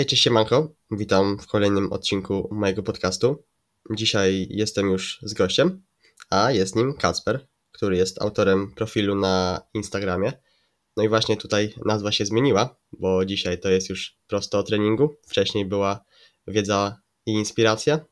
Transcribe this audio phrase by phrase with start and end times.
[0.00, 3.44] Hej, cześć siemanko, witam w kolejnym odcinku mojego podcastu.
[3.90, 5.82] Dzisiaj jestem już z gościem,
[6.30, 10.32] a jest nim Kacper, który jest autorem profilu na Instagramie.
[10.96, 15.14] No i właśnie tutaj nazwa się zmieniła, bo dzisiaj to jest już prosto o treningu.
[15.28, 16.04] Wcześniej była
[16.46, 18.04] wiedza i inspiracja,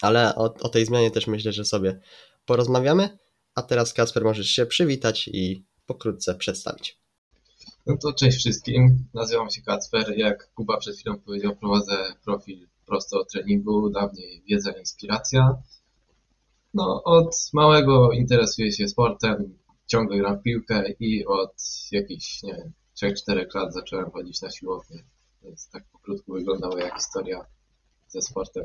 [0.00, 2.00] ale o, o tej zmianie też myślę, że sobie
[2.44, 3.18] porozmawiamy.
[3.54, 7.05] A teraz Kacper możesz się przywitać i pokrótce przedstawić.
[7.86, 10.18] No to cześć wszystkim, nazywam się Kacper.
[10.18, 15.56] Jak Kuba przed chwilą powiedział, prowadzę profil prosto o treningu, dawniej wiedza i inspiracja.
[16.74, 21.54] No, od małego interesuję się sportem, ciągle gram w piłkę i od
[21.92, 22.72] jakichś, nie wiem,
[23.30, 25.04] 3-4 lat zacząłem chodzić na siłownię.
[25.42, 27.46] Więc tak pokrótku wygląda moja historia
[28.08, 28.64] ze sportem.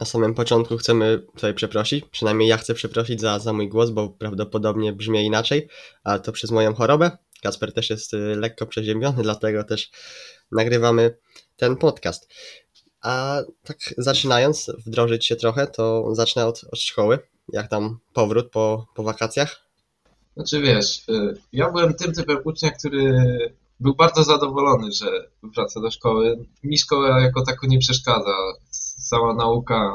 [0.00, 4.08] Na samym początku chcemy tutaj przeprosić, przynajmniej ja chcę przeprosić za, za mój głos, bo
[4.08, 5.68] prawdopodobnie brzmi inaczej,
[6.04, 7.10] ale to przez moją chorobę.
[7.44, 9.90] Kasper też jest y, lekko przeziębiony, dlatego też
[10.52, 11.16] nagrywamy
[11.56, 12.28] ten podcast.
[13.00, 17.18] A tak zaczynając, wdrożyć się trochę, to zacznę od, od szkoły.
[17.52, 19.60] Jak tam powrót po, po wakacjach?
[20.36, 23.14] Znaczy wiesz, y, ja byłem tym typem ucznia, który
[23.80, 25.06] był bardzo zadowolony, że
[25.42, 26.44] wraca do szkoły.
[26.62, 28.36] Mi szkoła jako tako nie przeszkadza.
[28.70, 29.92] Sama nauka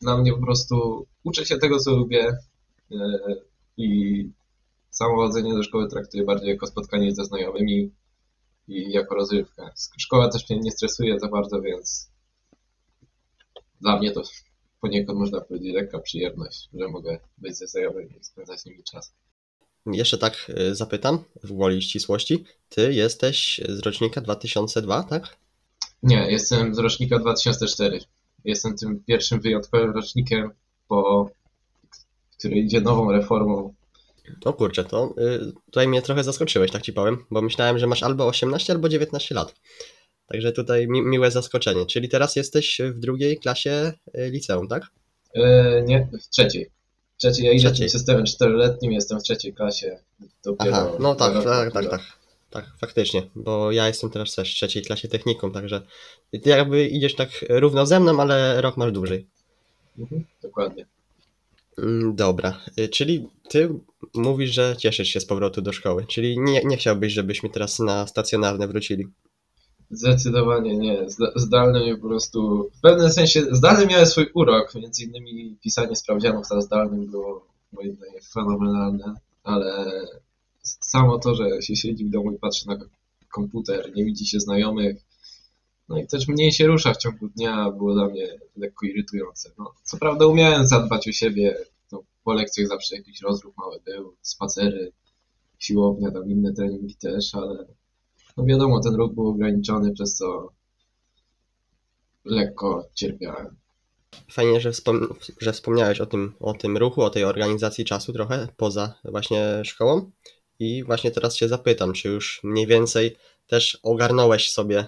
[0.00, 2.36] dla mnie po prostu uczę się tego, co lubię
[2.92, 2.96] y,
[3.76, 4.30] i
[4.96, 7.90] samo chodzenie do szkoły traktuję bardziej jako spotkanie ze znajomymi
[8.68, 9.70] i jako rozrywkę.
[9.98, 12.10] Szkoła też mnie nie stresuje za bardzo, więc
[13.80, 14.22] dla mnie to
[14.80, 19.12] poniekąd można powiedzieć lekka przyjemność, że mogę być ze znajomymi i spędzać z nimi czas.
[19.86, 22.44] Jeszcze tak y, zapytam, w gwoli ścisłości.
[22.68, 25.36] Ty jesteś z rocznika 2002, tak?
[26.02, 28.00] Nie, jestem z rocznika 2004.
[28.44, 30.50] Jestem tym pierwszym wyjątkowym rocznikiem,
[30.88, 31.30] po,
[32.38, 33.74] który idzie nową reformą
[34.44, 38.02] o kurczę, to y, tutaj mnie trochę zaskoczyłeś, tak ci powiem, bo myślałem, że masz
[38.02, 39.54] albo 18, albo 19 lat.
[40.26, 41.86] Także tutaj mi, miłe zaskoczenie.
[41.86, 44.82] Czyli teraz jesteś w drugiej klasie y, liceum, tak?
[45.34, 46.70] E, nie, w trzeciej.
[47.16, 49.98] Trzeciej, ja idę tym systemem czteroletnim, jestem w trzeciej klasie.
[50.44, 52.00] Dopiero Aha, no tak, tak, tak, tak.
[52.50, 55.82] Tak, faktycznie, bo ja jestem teraz też w trzeciej klasie technikum, także
[56.42, 59.26] ty jakby idziesz tak równo ze mną, ale rok masz dłużej.
[59.98, 60.86] Mhm, dokładnie.
[61.78, 63.68] Mm, dobra, y, czyli ty
[64.14, 68.06] mówisz, że cieszysz się z powrotu do szkoły, czyli nie, nie chciałbyś, żebyśmy teraz na
[68.06, 69.06] stacjonarne wrócili.
[69.90, 71.06] Zdecydowanie nie.
[71.36, 72.70] Zdalne mnie po prostu.
[72.78, 74.74] W pewnym sensie zdalne miały swój urok.
[74.74, 79.14] Między innymi pisanie sprawdzianów na zdalnym było moim zdaniem fenomenalne,
[79.44, 79.86] ale
[80.62, 82.78] samo to, że się siedzi w domu i patrzy na
[83.28, 84.96] komputer, nie widzi się znajomych,
[85.88, 89.50] no i też mniej się rusza w ciągu dnia, było dla mnie lekko irytujące.
[89.58, 91.56] No, co prawda umiałem zadbać o siebie,
[91.92, 94.92] no, po lekcjach zawsze jakiś rozruch mały był, spacery,
[95.58, 97.66] siłownia, tam inne treningi też, ale
[98.36, 100.52] no wiadomo, ten ruch był ograniczony, przez co
[102.24, 103.56] lekko cierpiałem.
[104.30, 108.48] Fajnie, że, wspom że wspomniałeś o tym, o tym ruchu, o tej organizacji czasu trochę
[108.56, 110.10] poza właśnie szkołą.
[110.58, 113.16] I właśnie teraz się zapytam, czy już mniej więcej
[113.46, 114.86] też ogarnąłeś sobie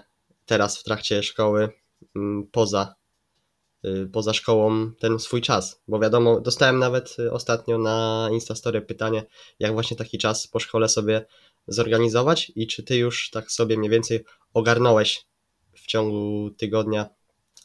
[0.49, 1.69] teraz w trakcie szkoły
[2.15, 2.95] mm, poza,
[3.85, 5.81] y, poza szkołą ten swój czas.
[5.87, 9.25] Bo wiadomo, dostałem nawet y, ostatnio na Instastory pytanie,
[9.59, 11.25] jak właśnie taki czas po szkole sobie
[11.67, 15.25] zorganizować i czy ty już tak sobie mniej więcej ogarnąłeś
[15.73, 17.09] w ciągu tygodnia,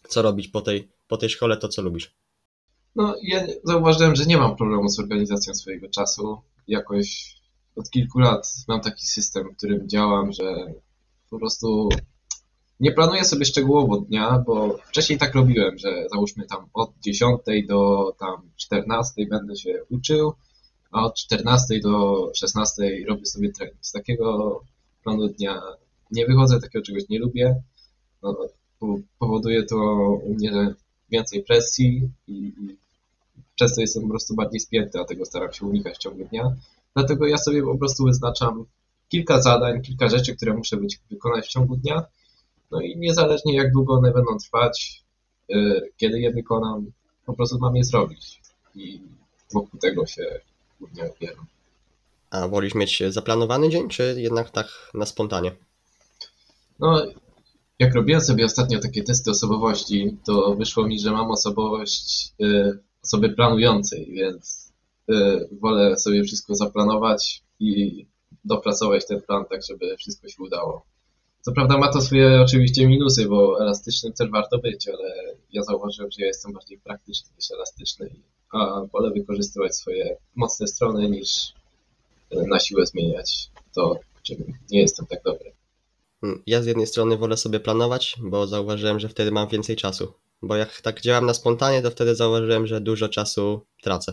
[0.09, 2.15] co robić po tej, po tej szkole, to co lubisz?
[2.97, 6.39] No, ja zauważyłem, że nie mam problemu z organizacją swojego czasu.
[6.69, 7.37] Jakoś
[7.77, 10.75] od kilku lat mam taki system, w którym działam, że
[11.31, 11.89] po prostu
[12.80, 18.12] nie planuję sobie szczegółowo dnia, bo wcześniej tak robiłem, że załóżmy tam od 10 do
[18.18, 20.32] tam 14 będę się uczył,
[20.90, 23.78] a od 14 do 16 robię sobie trening.
[23.80, 24.60] Z takiego
[25.04, 25.60] planu dnia
[26.10, 27.62] nie wychodzę, takiego czegoś nie lubię.
[28.22, 28.36] No,
[29.18, 29.76] powoduje to
[30.24, 30.74] u mnie
[31.10, 32.76] więcej presji i, i
[33.54, 36.56] często jestem po prostu bardziej spięty, a tego staram się unikać w ciągu dnia.
[36.94, 38.64] Dlatego ja sobie po prostu wyznaczam
[39.08, 40.76] kilka zadań, kilka rzeczy, które muszę
[41.10, 42.04] wykonać w ciągu dnia
[42.74, 45.03] no i niezależnie jak długo one będą trwać,
[45.50, 46.92] y, kiedy je wykonam,
[47.26, 48.41] po prostu mam je zrobić.
[48.74, 49.00] I
[49.53, 50.41] wokół tego się
[50.80, 51.47] głównie opieram.
[52.30, 55.53] A wolisz mieć zaplanowany dzień, czy jednak tak na spontanie?
[56.78, 57.06] No,
[57.78, 63.28] jak robiłem sobie ostatnio takie testy osobowości, to wyszło mi, że mam osobowość y, osoby
[63.28, 64.72] planującej, więc
[65.10, 68.06] y, wolę sobie wszystko zaplanować i
[68.44, 70.84] dopracować ten plan tak, żeby wszystko się udało.
[71.44, 76.10] Co prawda ma to swoje oczywiście minusy, bo elastycznym też warto być, ale ja zauważyłem,
[76.10, 78.10] że ja jestem bardziej praktyczny niż elastyczny,
[78.52, 81.28] a wolę wykorzystywać swoje mocne strony niż
[82.30, 84.36] e, na siłę zmieniać to, czym
[84.70, 85.52] nie jestem tak dobry.
[86.22, 90.12] Mm, Ja z jednej strony wolę sobie planować, bo zauważyłem, że wtedy mam więcej czasu.
[90.42, 94.12] Bo jak tak działam na spontanie, to wtedy zauważyłem, że dużo czasu tracę.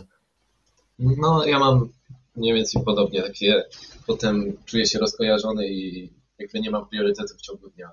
[0.98, 1.88] No, ja mam
[2.36, 3.64] mniej więcej podobnie, takie
[4.06, 7.90] potem czuję się rozkojarzony i jakby nie mam priorytetów w ciągu dnia.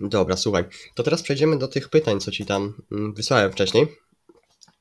[0.00, 0.64] Dobra, słuchaj.
[0.94, 3.86] To teraz przejdziemy do tych pytań, co ci tam mm, wysłałem wcześniej.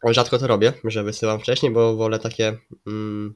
[0.09, 2.57] Rzadko to robię, że wysyłam wcześniej, bo wolę takie.
[2.87, 3.35] Mm,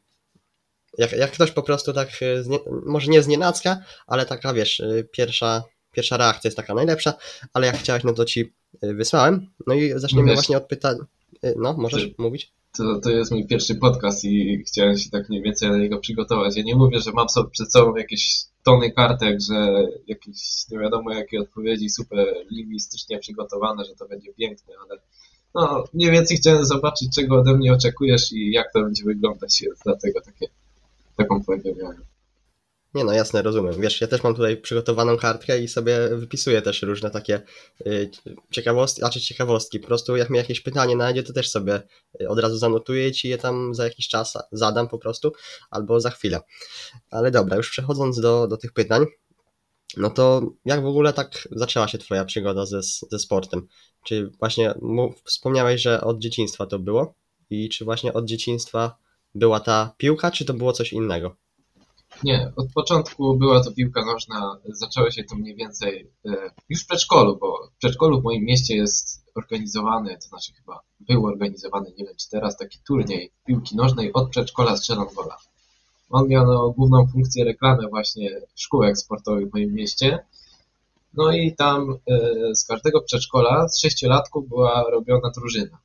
[0.98, 3.78] jak, jak ktoś po prostu tak, y, z nie, może nie z nienacka,
[4.08, 7.14] ale taka wiesz, y, pierwsza, pierwsza reakcja jest taka najlepsza,
[7.54, 9.48] ale jak chciałeś, no to ci y, wysłałem.
[9.68, 10.98] No i zaczniemy Wiesz- właśnie od pytań.
[11.46, 12.54] Y, No, możesz Ty- mówić?
[12.78, 16.56] To, to jest mój pierwszy podcast i chciałem się tak mniej więcej na niego przygotować.
[16.58, 18.36] Ja nie mówię, że mam sobie przed sobą jakieś
[18.66, 24.74] tony kartek, że jakieś nie wiadomo jakie odpowiedzi super lingwistycznie przygotowane, że to będzie piękne,
[24.84, 25.00] ale
[25.56, 30.22] no, mniej więcej chciałem zobaczyć, czego ode mnie oczekujesz i jak to będzie wyglądać, dlatego
[30.22, 30.48] takie,
[31.16, 32.15] taką prośbę miałem.
[32.96, 33.82] Nie no, jasne, rozumiem.
[33.82, 37.42] Wiesz, ja też mam tutaj przygotowaną kartkę i sobie wypisuję też różne takie
[37.88, 38.12] y,
[38.52, 39.80] ciekawostki, znaczy ciekawostki.
[39.80, 41.82] Po prostu jak mi jakieś pytanie znajdzie, to też sobie
[42.22, 45.34] y, od razu zanotuję ci je tam za jakiś czas zadam po prostu,
[45.70, 46.40] albo za chwilę.
[47.12, 49.06] Ale dobra, już przechodząc do, do tych pytań,
[49.98, 52.82] no to jak w ogóle tak zaczęła się twoja przygoda ze,
[53.12, 53.68] ze sportem?
[54.04, 54.74] Czy właśnie
[55.24, 57.14] wspomniałeś, że od dzieciństwa to było?
[57.50, 58.98] I czy właśnie od dzieciństwa
[59.36, 61.45] była ta piłka, czy to było coś innego?
[62.24, 66.88] Nie, od początku była to piłka nożna, zaczęło się to mniej więcej e, już w
[66.88, 72.06] przedszkolu, bo w przedszkolu w moim mieście jest organizowany, to znaczy chyba był organizowany, nie
[72.06, 75.38] wiem czy teraz, taki turniej piłki nożnej od przedszkola strzelam gola.
[76.10, 80.20] On miał no, główną funkcję reklamy właśnie szkółek sportowych w moim mieście.
[81.14, 85.78] No i tam e, z każdego przedszkola, z sześciolatków była robiona drużyna.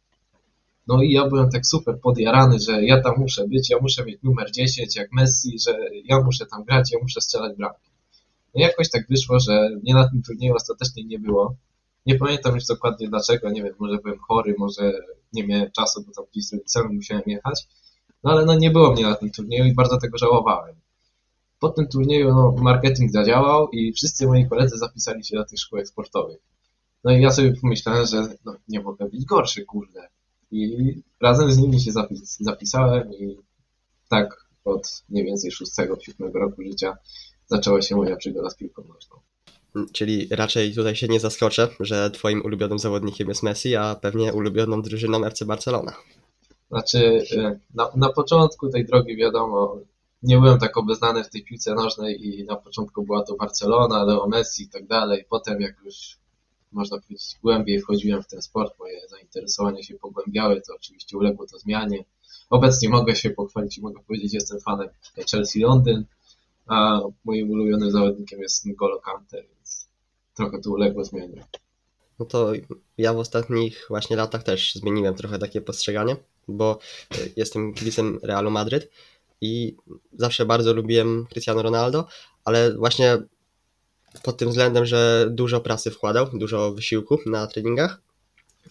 [0.90, 4.22] No i ja byłem tak super podjarany, że ja tam muszę być, ja muszę mieć
[4.22, 7.90] numer 10 jak Messi, że ja muszę tam grać, ja muszę strzelać bramki.
[8.54, 11.54] No jakoś tak wyszło, że mnie na tym turnieju ostatecznie nie było.
[12.06, 14.92] Nie pamiętam już dokładnie dlaczego, nie wiem, może byłem chory, może
[15.32, 17.68] nie miałem czasu, bo tam gdzieś z rodzicami musiałem jechać.
[18.24, 20.74] No ale no nie było mnie na tym turnieju i bardzo tego żałowałem.
[21.60, 25.88] Po tym turnieju no, marketing zadziałał i wszyscy moi koledzy zapisali się do tych szkółek
[25.88, 26.38] sportowych.
[27.04, 30.08] No i ja sobie pomyślałem, że no, nie mogę być gorszy, kurde.
[30.50, 33.36] I razem z nimi się zapis zapisałem i
[34.08, 36.96] tak od mniej więcej 6-7 roku życia
[37.46, 39.20] zaczęła się moja przygoda z piłką nożną.
[39.92, 44.82] Czyli raczej tutaj się nie zaskoczę, że twoim ulubionym zawodnikiem jest Messi, a pewnie ulubioną
[44.82, 45.92] drużyną FC Barcelona.
[46.70, 49.78] Znaczy, e, na, na początku tej drogi wiadomo,
[50.22, 54.28] nie byłem tak obeznany w tej piłce nożnej i na początku była to Barcelona, Leo
[54.28, 55.24] Messi i tak dalej.
[55.30, 56.19] Potem jak już
[56.72, 61.58] można powiedzieć głębiej wchodziłem w ten sport, moje zainteresowania się pogłębiały, to oczywiście uległo to
[61.58, 62.04] zmianie.
[62.50, 64.88] Obecnie mogę się pochwalić i mogę powiedzieć, jestem fanem
[65.30, 66.04] Chelsea Londyn,
[66.66, 69.88] a moim ulubionym zawodnikiem jest N'Golo Kante, więc
[70.34, 71.46] trochę to uległo zmianie.
[72.18, 72.52] No to
[72.98, 76.16] ja w ostatnich właśnie latach też zmieniłem trochę takie postrzeganie,
[76.48, 76.78] bo
[77.18, 78.90] y, jestem kibicem Realu Madryt
[79.40, 79.76] i
[80.12, 82.06] zawsze bardzo lubiłem Cristiano Ronaldo,
[82.44, 83.18] ale właśnie
[84.22, 88.00] pod tym względem, że dużo pracy wkładał, dużo wysiłku na treningach,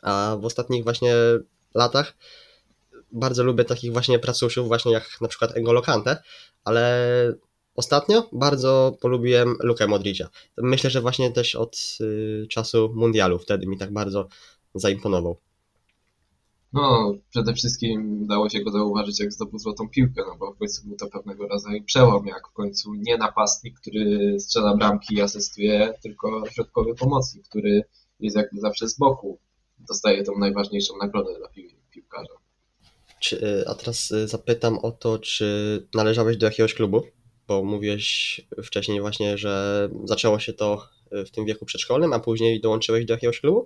[0.01, 1.15] a w ostatnich właśnie
[1.75, 2.13] latach
[3.11, 6.17] bardzo lubię takich właśnie pracuszów, właśnie jak na przykład N'Golo Kante,
[6.63, 7.33] ale
[7.75, 10.29] ostatnio bardzo polubiłem Lukę Modricia.
[10.57, 14.27] Myślę, że właśnie też od y, czasu mundialu wtedy mi tak bardzo
[14.75, 15.37] zaimponował.
[16.73, 20.87] No, przede wszystkim dało się go zauważyć, jak zdobył złotą piłkę, no bo w końcu
[20.87, 25.93] był to pewnego rodzaju przełom, jak w końcu nie napastnik, który strzela bramki i asystuje,
[26.03, 27.83] tylko środkowy pomocnik, który
[28.19, 29.39] jest jakby zawsze z boku.
[29.79, 32.33] Dostaje tą najważniejszą nagrodę dla pił piłkarza.
[33.19, 37.03] Czy, y, a teraz y, zapytam o to, czy należałeś do jakiegoś klubu?
[37.47, 42.61] Bo mówiłeś wcześniej właśnie, że zaczęło się to y, w tym wieku przedszkolnym, a później
[42.61, 43.65] dołączyłeś do jakiegoś klubu?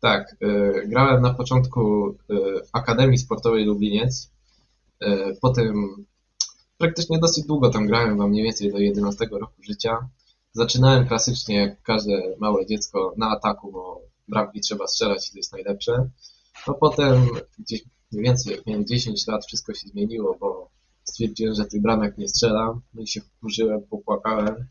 [0.00, 2.14] Tak, y, grałem na początku y,
[2.66, 4.30] w Akademii Sportowej Lubliniec,
[5.02, 5.06] y,
[5.40, 6.04] potem
[6.78, 10.08] praktycznie dosyć długo tam grałem, mam mniej więcej do 11 roku życia.
[10.52, 15.52] Zaczynałem klasycznie jak każde małe dziecko na ataku, bo bramki trzeba strzelać i to jest
[15.52, 16.10] najlepsze.
[16.68, 20.70] No potem gdzieś mniej więcej jak miałem 10 lat wszystko się zmieniło, bo
[21.04, 24.66] stwierdziłem, że tych bramek nie strzelam, no i się wkurzyłem, popłakałem.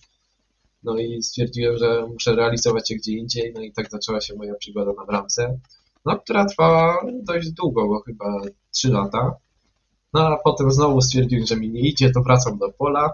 [0.85, 4.55] No i stwierdziłem, że muszę realizować się gdzie indziej, no i tak zaczęła się moja
[4.55, 5.59] przygoda na bramce,
[6.05, 9.35] no która trwała dość długo, bo chyba 3 lata.
[10.13, 13.13] No a potem znowu stwierdziłem, że mi nie idzie, to wracam do pola.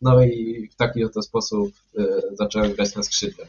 [0.00, 3.46] No i w taki oto sposób y, zacząłem grać na skrzydle.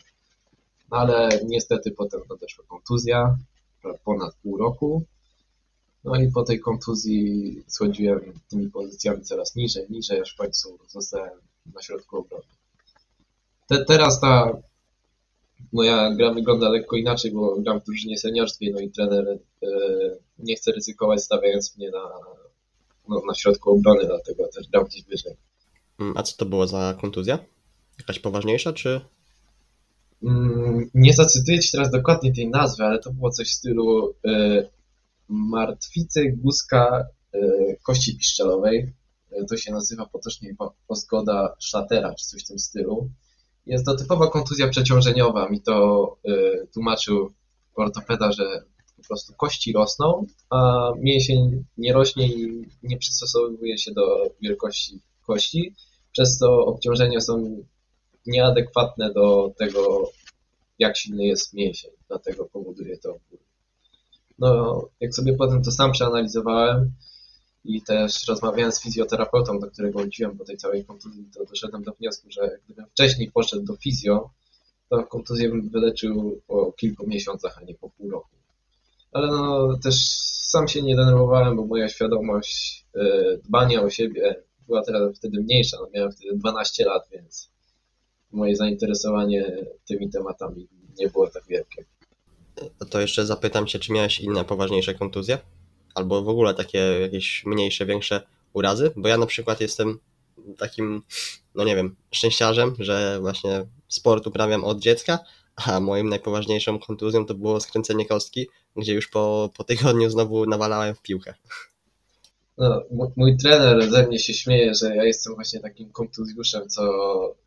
[0.91, 3.37] No ale niestety potem nadeszła kontuzja,
[4.03, 5.03] ponad pół roku.
[6.03, 11.39] No i po tej kontuzji schodziłem tymi pozycjami coraz niżej, niżej, aż w końcu zostałem
[11.75, 12.43] na środku obrony.
[13.73, 14.61] Te, teraz ta
[15.73, 19.27] moja gra wygląda lekko inaczej, bo gram w drużynie seniorskiej, no i trener
[19.63, 19.67] e,
[20.39, 22.09] nie chce ryzykować stawiając mnie na,
[23.09, 25.33] no, na środku obrony, dlatego też gram gdzieś wyżej.
[25.99, 27.39] Mm, A co to było za kontuzja?
[27.99, 29.01] Jakaś poważniejsza, czy...
[30.23, 34.63] Mm, Nie zacytuję Ci teraz dokładnie tej nazwy, ale to było coś w stylu e,
[35.29, 37.39] martwicy guzka e,
[37.83, 38.93] kości piszczelowej.
[39.31, 40.55] E, to się nazywa potocznie
[40.87, 43.09] pozgoda szlatera, czy coś w tym stylu.
[43.65, 45.50] Jest to typowa kontuzja przeciążeniowa.
[45.50, 46.32] Mi to e,
[46.74, 47.32] tłumaczył
[47.75, 48.63] ortopeda, że
[48.98, 55.74] po prostu kości rosną, a mięsień nie rośnie i nie przystosowuje się do wielkości kości,
[56.12, 57.63] przez to obciążenia są
[58.25, 60.12] nieadekwatne do tego,
[60.79, 63.39] jak silny jest mięsień, dlatego powoduje to ból.
[64.39, 66.91] No, jak sobie potem to sam przeanalizowałem
[67.65, 71.91] i też rozmawiałem z fizjoterapeutą, do którego chodziłem po tej całej kontuzji, to doszedłem do
[71.91, 74.29] wniosku, że gdybym wcześniej poszedł do fizjo,
[74.89, 78.36] to kontuzję bym wyleczył po kilku miesiącach, a nie po pół roku.
[79.12, 79.96] Ale no, też
[80.53, 85.77] sam się nie denerwowałem, bo moja świadomość e, dbania o siebie była teraz wtedy mniejsza,
[85.82, 87.50] no miałem wtedy 12 lat, więc
[88.32, 90.67] moje zainteresowanie tymi tematami
[91.00, 91.86] nie było tak wielkie.
[92.89, 95.38] To jeszcze zapytam się, czy miałeś inne poważniejsze kontuzje?
[95.95, 98.21] Albo w ogóle takie jakieś mniejsze, większe
[98.53, 98.91] urazy?
[98.95, 100.00] Bo ja na przykład jestem
[100.57, 101.01] takim,
[101.55, 105.19] no nie wiem, szczęściarzem, że właśnie sport uprawiam od dziecka,
[105.55, 110.95] a moim najpoważniejszą kontuzją to było skręcenie kostki, gdzie już po, po tygodniu znowu nawalałem
[110.95, 111.33] w piłkę.
[112.57, 112.81] No,
[113.15, 116.83] mój trener ze mnie się śmieje, że ja jestem właśnie takim kontuzjuszem, co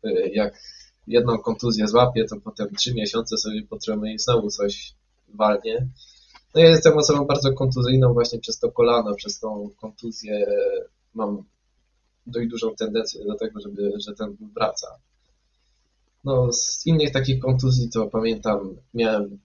[0.05, 0.59] y, jak
[1.07, 4.93] jedną kontuzję złapię, to potem trzy miesiące sobie potrenuje i znowu coś
[5.27, 5.87] walnie.
[6.57, 10.45] No ja jestem osobą bardzo kontuzyjną właśnie przez to kolano, przez tą kontuzję
[11.13, 11.43] mam
[12.27, 14.87] dość dużą tendencję do tego, żeby, że ten wraca.
[16.23, 19.39] No z innych takich kontuzji to pamiętam, miałem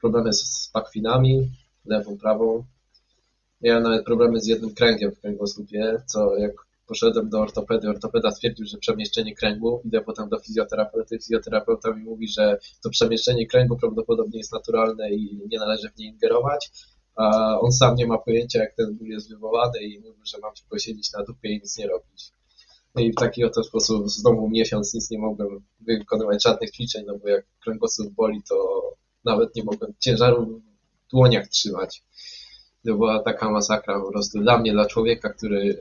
[0.00, 1.50] problemy z, z pakwinami,
[1.84, 2.64] lewą, prawą.
[3.60, 6.52] Miałem nawet problemy z jednym kręgiem w kręgosłupie, co jak
[6.86, 12.28] poszedłem do ortopedy, ortopeda stwierdził, że przemieszczenie kręgu, idę potem do fizjoterapeuty, fizjoterapeuta mi mówi,
[12.28, 16.70] że to przemieszczenie kręgu prawdopodobnie jest naturalne i nie należy w nie ingerować,
[17.16, 20.54] a on sam nie ma pojęcia, jak ten ból jest wywołany i mówi, że mam
[20.54, 22.32] tylko siedzieć na dupie i nic nie robić.
[22.94, 25.48] No i w taki oto sposób znowu miesiąc nic nie mogłem
[25.80, 28.82] wykonywać żadnych ćwiczeń, no bo jak kręgosłup boli, to
[29.24, 30.62] nawet nie mogłem ciężaru
[31.06, 32.02] w dłoniach trzymać.
[32.86, 35.78] To była taka masakra po prostu dla mnie, dla człowieka, który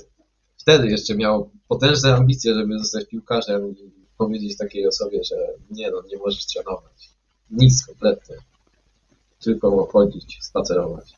[0.64, 5.36] wtedy jeszcze miał potężne ambicje, żeby zostać piłkarzem i powiedzieć takiej osobie, że
[5.72, 7.10] nie no, nie możesz trenować.
[7.52, 8.36] Nic kompletnie.
[9.40, 11.14] Tylko chodzić, spacerować.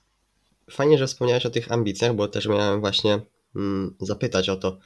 [0.71, 3.21] Fajnie, że wspomniałeś o tych ambicjach, bo też miałem właśnie
[3.55, 4.77] mm, zapytać o to,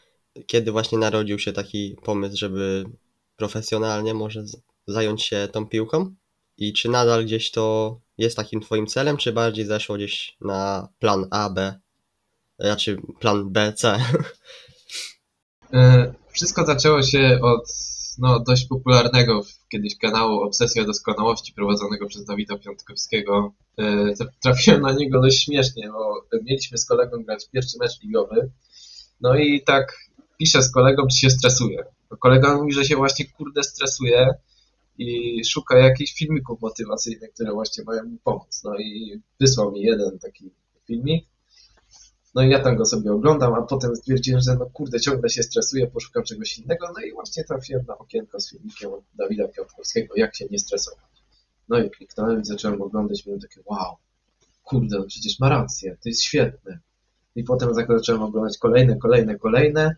[0.47, 2.85] kiedy właśnie narodził się taki pomysł, żeby
[3.35, 4.43] profesjonalnie może
[4.87, 6.15] zająć się tą piłką
[6.57, 11.27] i czy nadal gdzieś to jest takim twoim celem, czy bardziej zeszło gdzieś na plan
[11.31, 11.79] A, B,
[12.59, 13.99] raczej plan B, C?
[15.73, 17.67] E, Wszystko zaczęło się od
[18.17, 23.53] no, dość popularnego kiedyś kanału Obsesja Doskonałości prowadzonego przez Dawida Piątkowskiego.
[23.77, 28.51] E, tra- Trafiłem na niego dość śmiesznie, bo mieliśmy z kolegą grać pierwszy mecz ligowy.
[29.21, 29.97] No i tak
[30.37, 31.85] piszę z kolegą, czy się stresuje.
[32.09, 34.33] Bo kolega mówi, że się właśnie kurde stresuje
[34.97, 38.61] i szuka jakichś filmików motywacyjnych, które właśnie mają mu pomóc.
[38.63, 40.51] No i wysłał mi jeden taki
[40.87, 41.25] filmik.
[42.35, 45.43] No i ja tam go sobie oglądam, a potem stwierdziłem, że no kurde, ciągle się
[45.43, 50.35] stresuję, poszukam czegoś innego, no i właśnie trafiłem na okienko z filmikiem Dawida Piotrowskiego, jak
[50.35, 51.09] się nie stresować.
[51.69, 53.95] No i kliknąłem zacząłem oglądać, miałem takie wow,
[54.63, 56.79] kurde, no przecież ma rację, to jest świetne.
[57.35, 59.95] I potem tak zacząłem oglądać kolejne, kolejne, kolejne,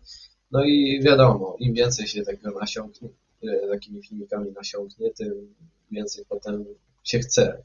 [0.52, 3.10] no i wiadomo, im więcej się tego nasiąknie,
[3.44, 5.54] e, takimi filmikami nasiąknie, tym
[5.92, 6.66] więcej potem
[7.04, 7.64] się chce.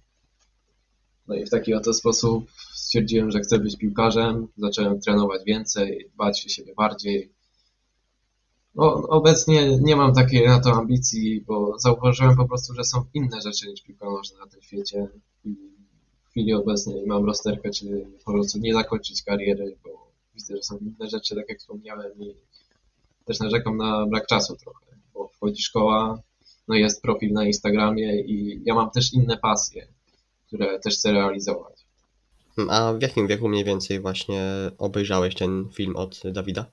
[1.29, 6.47] No i w taki oto sposób stwierdziłem, że chcę być piłkarzem, zacząłem trenować więcej, dbać
[6.47, 7.33] o siebie bardziej.
[8.75, 13.41] No, obecnie nie mam takiej na to ambicji, bo zauważyłem po prostu, że są inne
[13.41, 15.09] rzeczy niż piłka nożna na tym świecie.
[15.45, 15.55] I
[16.25, 20.79] w chwili obecnej mam rozterkę, czy po prostu nie zakończyć kariery, bo widzę, że są
[20.79, 22.35] inne rzeczy, tak jak wspomniałem i
[23.25, 26.23] też narzekam na brak czasu trochę, bo wchodzi szkoła,
[26.69, 29.89] no jest profil na Instagramie i ja mam też inne pasje,
[30.47, 31.87] które też chcę realizować.
[32.71, 34.43] A w jakim wieku mniej więcej właśnie
[34.79, 36.67] obejrzałeś ten film od Dawida?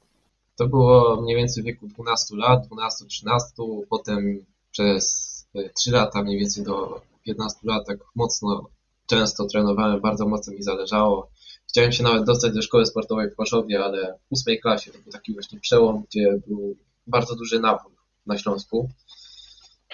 [0.55, 5.33] To było mniej więcej w wieku 12 lat, 12-13, potem przez
[5.75, 8.69] 3 lata, mniej więcej do 15 lat, tak mocno,
[9.05, 11.29] często trenowałem, bardzo mocno mi zależało.
[11.69, 15.11] Chciałem się nawet dostać do szkoły sportowej w Chorzowie, ale w 8 klasie to był
[15.11, 16.75] taki właśnie przełom, gdzie był
[17.07, 17.91] bardzo duży nabór
[18.25, 18.89] na Śląsku.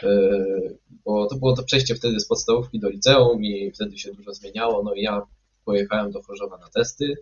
[0.04, 4.34] Yy, bo to było to przejście wtedy z podstawówki do liceum i wtedy się dużo
[4.34, 5.22] zmieniało, no i ja
[5.66, 7.16] pojechałem do Chorzowa na testy.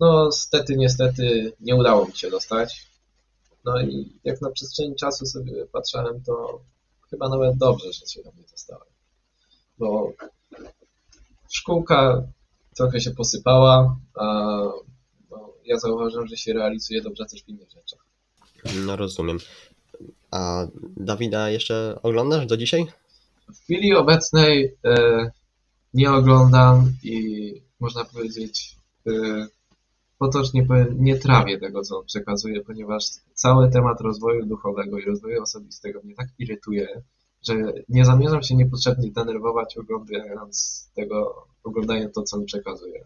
[0.00, 2.86] No niestety, niestety nie udało mi się dostać.
[3.64, 6.60] No i jak na przestrzeni czasu sobie patrzałem, to
[7.10, 8.88] chyba nawet dobrze, że się tam nie dostałem.
[9.78, 10.12] Bo
[11.50, 12.22] szkółka
[12.76, 14.24] trochę się posypała, a
[15.30, 18.06] no, ja zauważyłem, że się realizuje dobrze też w innych rzeczach.
[18.86, 19.38] No rozumiem.
[20.30, 22.86] A Dawida jeszcze oglądasz do dzisiaj?
[23.54, 25.30] W chwili obecnej e,
[25.94, 28.76] nie oglądam i można powiedzieć
[29.06, 29.10] e,
[30.18, 36.00] potocznie nie trawię tego, co on przekazuje, ponieważ cały temat rozwoju duchowego i rozwoju osobistego
[36.04, 37.02] mnie tak irytuje,
[37.42, 37.54] że
[37.88, 43.04] nie zamierzam się niepotrzebnie denerwować oglądając tego, oglądając to, co on przekazuje.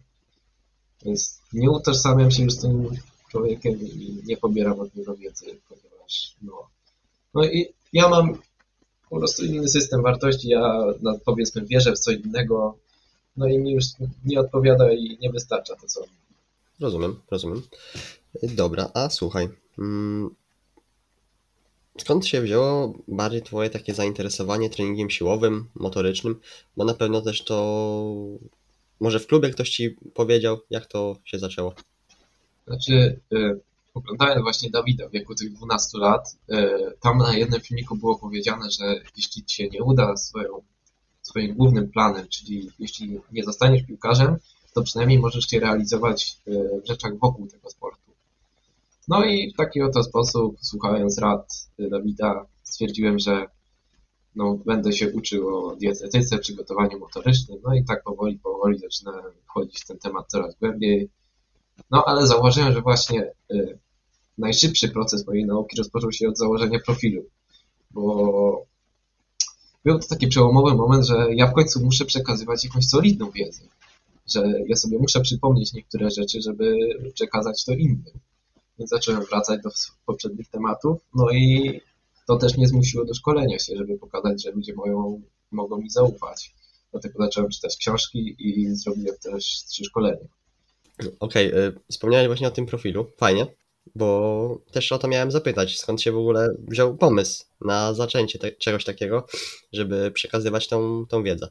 [1.05, 2.89] Więc nie utożsamiam się już z tym
[3.31, 6.69] człowiekiem i nie pobieram od niego wiedzy, ponieważ no,
[7.35, 8.39] no i ja mam
[9.11, 12.79] po prostu inny system wartości, ja no, powiedzmy wierzę w co innego,
[13.37, 13.85] no i mi już
[14.25, 16.05] nie odpowiada i nie wystarcza to, co.
[16.81, 17.63] Rozumiem, rozumiem.
[18.43, 19.49] Dobra, a słuchaj.
[19.79, 20.31] mm,
[21.99, 26.41] Skąd się wzięło bardziej twoje takie zainteresowanie treningiem siłowym, motorycznym?
[26.77, 27.57] Bo na pewno też to
[29.01, 31.75] może w klubie ktoś ci powiedział, jak to się zaczęło.
[32.67, 33.61] Znaczy, y,
[33.95, 36.37] oglądałem właśnie Dawida w wieku tych 12 lat.
[36.53, 40.63] Y, tam na jednym filmiku było powiedziane, że jeśli ci się nie uda swoją,
[41.23, 44.37] swoim głównym planem, czyli jeśli nie zostaniesz piłkarzem,
[44.75, 48.13] to przynajmniej możesz się realizować y, w rzeczach wokół tego sportu.
[49.09, 53.47] No i w taki oto sposób, słuchając rad y, Dawida, stwierdziłem, że
[54.37, 59.81] no, będę się uczył o dietetyce, przygotowaniu motorycznym, no i tak powoli, powoli zaczynałem wchodzić
[59.81, 61.09] w ten temat coraz głębiej.
[61.91, 63.79] No ale zauważyłem, że właśnie y,
[64.39, 67.23] najszybszy proces mojej nauki rozpoczął się od założenia profilu,
[67.91, 68.67] bo
[69.85, 73.63] był to taki przełomowy moment, że ja w końcu muszę przekazywać jakąś solidną wiedzę,
[74.35, 76.77] że ja sobie muszę przypomnieć niektóre rzeczy, żeby
[77.15, 78.13] przekazać to innym.
[78.79, 79.71] Więc zacząłem wracać do
[80.07, 81.81] poprzednich tematów, no i
[82.27, 86.55] to też nie zmusiło do szkolenia się, żeby pokazać, że ludzie moją, mogą mi zaufać.
[86.93, 90.29] Dlatego zacząłem czytać książki i zrobiłem też trzy szkolenia.
[91.21, 93.07] Okej, y, wspomniałeś właśnie o tym profilu.
[93.17, 93.47] Fajnie,
[93.95, 98.53] bo też o to miałem zapytać, skąd się w ogóle wziął pomysł na zaczęcie te,
[98.53, 99.27] czegoś takiego,
[99.73, 101.49] żeby przekazywać tą, tą wiedzę.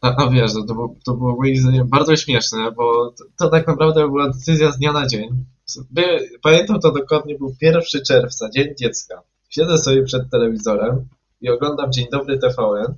[0.00, 3.48] A, a wiesz, no to, było, to było moim zdaniem bardzo śmieszne, bo to, to
[3.48, 5.44] tak naprawdę była decyzja z dnia na dzień.
[5.90, 9.22] By, pamiętam to dokładnie, był 1 czerwca, Dzień Dziecka.
[9.48, 11.08] Siedzę sobie przed telewizorem
[11.40, 12.94] i oglądam Dzień Dobry TVN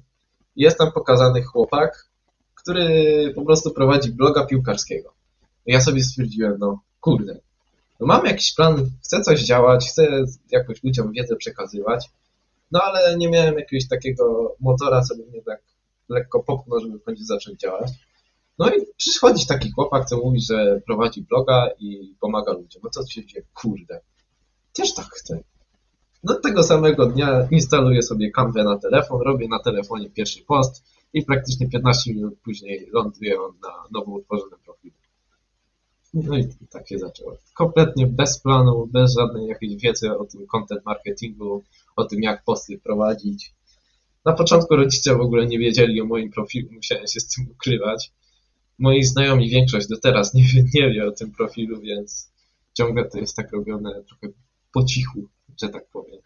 [0.56, 2.08] jest tam pokazany chłopak,
[2.54, 5.17] który po prostu prowadzi bloga piłkarskiego.
[5.68, 7.40] Ja sobie stwierdziłem, no kurde,
[8.00, 12.10] no mam jakiś plan, chcę coś działać, chcę jakoś ludziom wiedzę przekazywać,
[12.72, 15.62] no ale nie miałem jakiegoś takiego motora, co by mnie tak
[16.08, 17.90] lekko popchnął, żeby w końcu zacząć działać.
[18.58, 22.82] No i przychodzi taki chłopak, co mówi, że prowadzi bloga i pomaga ludziom.
[22.84, 24.00] No to się dzieje, kurde,
[24.72, 25.42] też tak chcę.
[26.24, 31.24] No tego samego dnia instaluję sobie Canvę na telefon, robię na telefonie pierwszy post i
[31.24, 34.97] praktycznie 15 minut później ląduje on na nowo utworzonym profilu.
[36.14, 37.36] No i tak się zaczęło.
[37.54, 41.64] Kompletnie bez planu, bez żadnej jakiejś wiedzy o tym content marketingu,
[41.96, 43.52] o tym jak posty prowadzić.
[44.24, 48.12] Na początku rodzice w ogóle nie wiedzieli o moim profilu, musiałem się z tym ukrywać.
[48.78, 52.30] Moi znajomi, większość do teraz nie wie, nie wie o tym profilu, więc
[52.74, 54.28] ciągle to jest tak robione trochę
[54.72, 55.28] po cichu,
[55.62, 56.20] że tak powiem.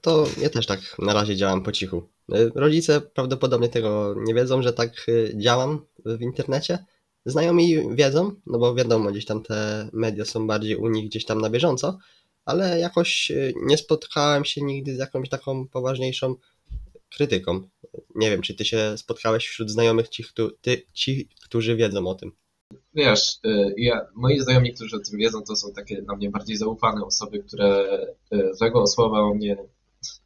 [0.00, 2.08] To ja też tak na razie działam po cichu.
[2.54, 6.78] Rodzice prawdopodobnie tego nie wiedzą, że tak y, działam w internecie.
[7.26, 11.40] Znajomi wiedzą, no bo wiadomo, gdzieś tam te media są bardziej u nich gdzieś tam
[11.40, 11.98] na bieżąco,
[12.44, 16.34] ale jakoś y, nie spotkałem się nigdy z jakąś taką poważniejszą
[17.10, 17.68] krytyką.
[18.14, 20.24] Nie wiem, czy ty się spotkałeś wśród znajomych ci,
[20.60, 22.32] ty, ci którzy wiedzą o tym.
[22.94, 26.56] Wiesz, y, ja, moi znajomi, którzy o tym wiedzą, to są takie na mnie bardziej
[26.56, 27.86] zaufane osoby, które
[28.32, 29.56] y, złego słowa o mnie,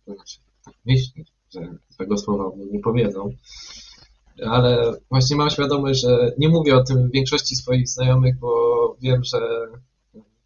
[0.07, 3.37] to znaczy, tak myślę, że złego słowa o mnie nie powiedzą,
[4.47, 9.41] ale właśnie mam świadomość, że nie mówię o tym większości swoich znajomych, bo wiem, że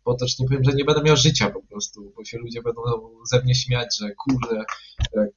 [0.04, 2.82] potocznie powiem, że nie będę miał życia po prostu, bo się ludzie będą
[3.30, 4.64] ze mnie śmiać, że kurde,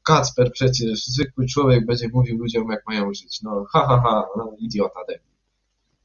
[0.03, 3.41] Kacper przecież, zwykły człowiek będzie mówił ludziom, jak mają żyć.
[3.41, 5.21] No, ha, ha, ha, no, idiota, debil.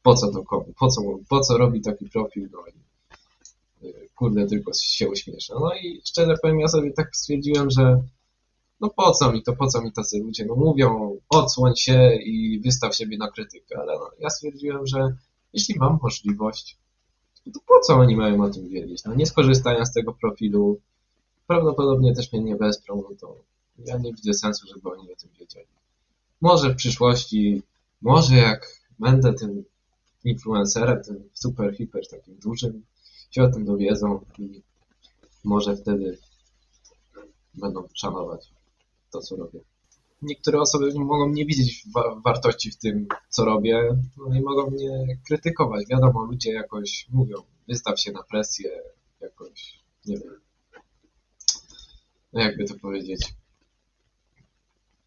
[0.02, 0.72] Po co to komu?
[0.78, 2.48] Po co, po co robi taki profil?
[2.52, 5.54] No i y, kurde, tylko się uśmiesza.
[5.60, 8.02] No i szczerze powiem, ja sobie tak stwierdziłem, że
[8.83, 10.45] no po co mi to, po co mi tacy ludzie?
[10.45, 15.16] No mówią, odsłoń się i wystaw siebie na krytykę, ale no, ja stwierdziłem, że
[15.53, 16.77] jeśli mam możliwość,
[17.45, 19.05] to po co oni mają o tym wiedzieć?
[19.05, 20.81] No nie skorzystają z tego profilu,
[21.47, 23.37] prawdopodobnie też mnie nie wesprą, no to
[23.79, 25.66] Ja nie widzę sensu, żeby oni o tym wiedzieli.
[26.40, 27.62] Może w przyszłości,
[28.03, 29.64] może jak będę tym
[30.25, 32.83] influencerem, tym super, hiper takim dużym,
[33.31, 34.62] się o tym dowiedzą i
[35.45, 36.18] może wtedy
[37.55, 38.53] będą szanować
[39.12, 39.61] to, co robię.
[40.22, 45.18] Niektóre osoby mogą nie widzieć wa- wartości w tym, co robię, no i mogą mnie
[45.27, 45.87] krytykować.
[45.88, 47.37] Wiadomo, ludzie jakoś mówią,
[47.68, 48.70] wystaw się na presję,
[49.20, 50.40] jakoś, nie wiem,
[52.33, 53.35] no jakby to powiedzieć,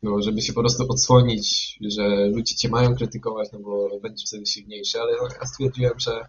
[0.04, 4.46] no żeby się po prostu odsłonić, że ludzie cię mają krytykować, no bo będziesz wtedy
[4.46, 6.26] silniejszy, ale no, ja stwierdziłem, że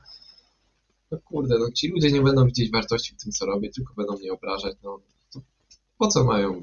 [1.11, 4.19] no kurde, no ci ludzie nie będą widzieć wartości w tym, co robię, tylko będą
[4.19, 5.01] mnie obrażać, no
[5.99, 6.63] po co mają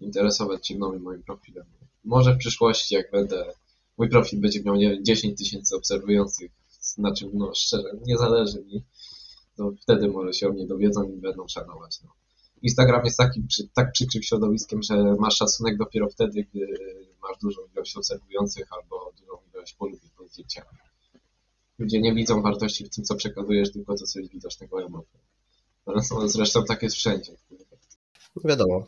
[0.00, 1.64] interesować się mną i moim profilem?
[2.04, 3.52] Może w przyszłości, jak będę,
[3.98, 6.50] mój profil będzie miał, nie wiem, 10 tysięcy obserwujących,
[6.98, 8.84] na czym, no szczerze, nie zależy mi,
[9.56, 12.10] to wtedy może się o mnie dowiedzą i będą szanować, no.
[12.62, 16.66] Instagram jest takim, tak przykrym środowiskiem, że masz szacunek dopiero wtedy, gdy
[17.22, 20.68] masz dużą ilość obserwujących albo dużą ilość polubień pod zdjęciami.
[21.78, 24.80] Ludzie nie widzą wartości w tym, co przekazujesz, tylko to, co jest widocznego
[25.86, 27.32] no, zresztą tak jest wszędzie.
[28.44, 28.86] Wiadomo.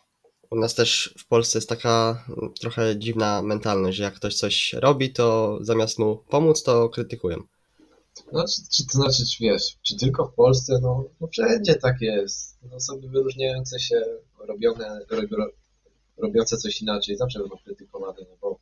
[0.53, 4.73] U nas też w Polsce jest taka mm, trochę dziwna mentalność, że jak ktoś coś
[4.73, 7.37] robi, to zamiast mu pomóc, to krytykują.
[8.33, 10.79] No, czy, czy to znaczy, czy wiesz, czy tylko w Polsce?
[10.83, 12.59] No, no wszędzie tak jest.
[12.63, 14.03] No, osoby wyróżniające się,
[14.39, 15.47] robione, ro, ro,
[16.17, 18.59] robiące coś inaczej, zawsze będą krytykowane, no bo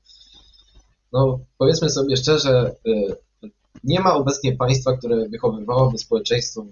[1.12, 3.16] no, powiedzmy sobie szczerze, y,
[3.85, 6.62] nie ma obecnie państwa, które wychowywałoby społeczeństwo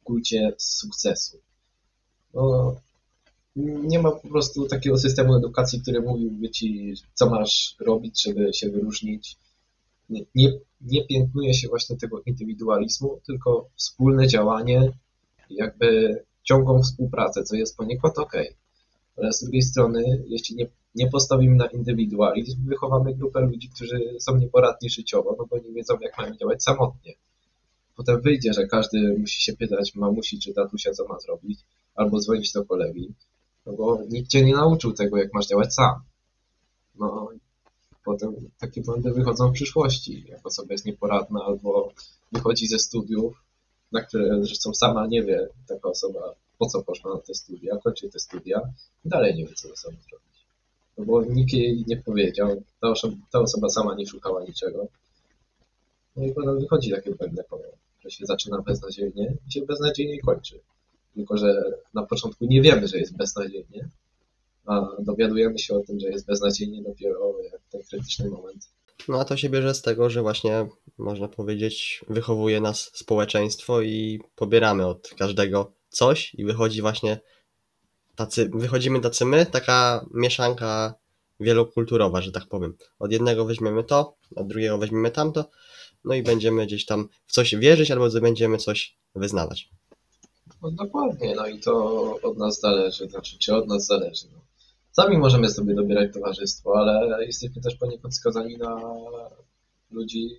[0.00, 1.38] w kulcie sukcesu.
[2.34, 2.76] No,
[3.56, 8.70] nie ma po prostu takiego systemu edukacji, który mówiłby ci, co masz robić, żeby się
[8.70, 9.36] wyróżnić.
[10.10, 14.92] Nie, nie, nie piętnuje się właśnie tego indywidualizmu, tylko wspólne działanie,
[15.50, 18.32] jakby ciągłą współpracę, co jest poniekąd ok.
[19.16, 24.36] Ale z drugiej strony, jeśli nie, nie postawimy na indywidualizm, wychowamy grupę ludzi, którzy są
[24.36, 27.14] nieporadni życiowo, no bo nie wiedzą, jak mają działać samotnie.
[27.96, 31.60] Potem wyjdzie, że każdy musi się pytać mamusi czy tatusia, co ma zrobić,
[31.94, 33.12] albo dzwonić do kolegi,
[33.68, 36.00] no bo nikt cię nie nauczył tego, jak masz działać sam.
[36.98, 37.28] No,
[38.04, 41.92] potem takie błędy wychodzą w przyszłości, jak osoba jest nieporadna albo
[42.32, 43.42] wychodzi ze studiów,
[43.92, 48.10] na które zresztą sama nie wie taka osoba, po co poszła na te studia, kończy
[48.10, 48.60] te studia
[49.04, 50.46] i dalej nie wie, co ze sobą zrobić.
[50.98, 54.86] No bo nikt jej nie powiedział, ta osoba, ta osoba sama nie szukała niczego.
[56.16, 57.62] No i potem wychodzi takie błędne koło,
[58.00, 60.60] że się zaczyna beznadziejnie i się beznadziejnie kończy.
[61.14, 61.62] Tylko, że
[61.94, 63.88] na początku nie wiemy, że jest beznadziejnie,
[64.66, 68.70] a dowiadujemy się o tym, że jest beznadziejnie dopiero jak ten krytyczny moment.
[69.08, 70.68] No a to się bierze z tego, że właśnie
[70.98, 77.20] można powiedzieć, wychowuje nas społeczeństwo i pobieramy od każdego coś i wychodzi właśnie
[78.16, 80.94] tacy, wychodzimy tacy my, taka mieszanka
[81.40, 82.76] wielokulturowa, że tak powiem.
[82.98, 85.50] Od jednego weźmiemy to, od drugiego weźmiemy tamto,
[86.04, 89.70] no i będziemy gdzieś tam w coś wierzyć albo będziemy coś wyznawać.
[90.62, 91.74] No dokładnie, no i to
[92.22, 94.26] od nas zależy, znaczy czy od nas zależy.
[94.32, 94.40] No.
[94.92, 98.80] Sami możemy sobie dobierać towarzystwo, ale jesteśmy też poniekąd skazani na
[99.90, 100.30] ludzi,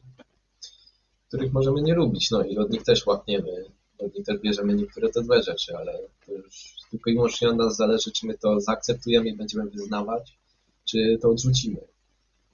[1.27, 3.65] których możemy nie lubić, no i od nich też łapniemy,
[3.99, 7.57] od nich też bierzemy niektóre te złe rzeczy, ale to już tylko i wyłącznie od
[7.57, 10.37] nas zależy, czy my to zaakceptujemy i będziemy wyznawać,
[10.85, 11.81] czy to odrzucimy.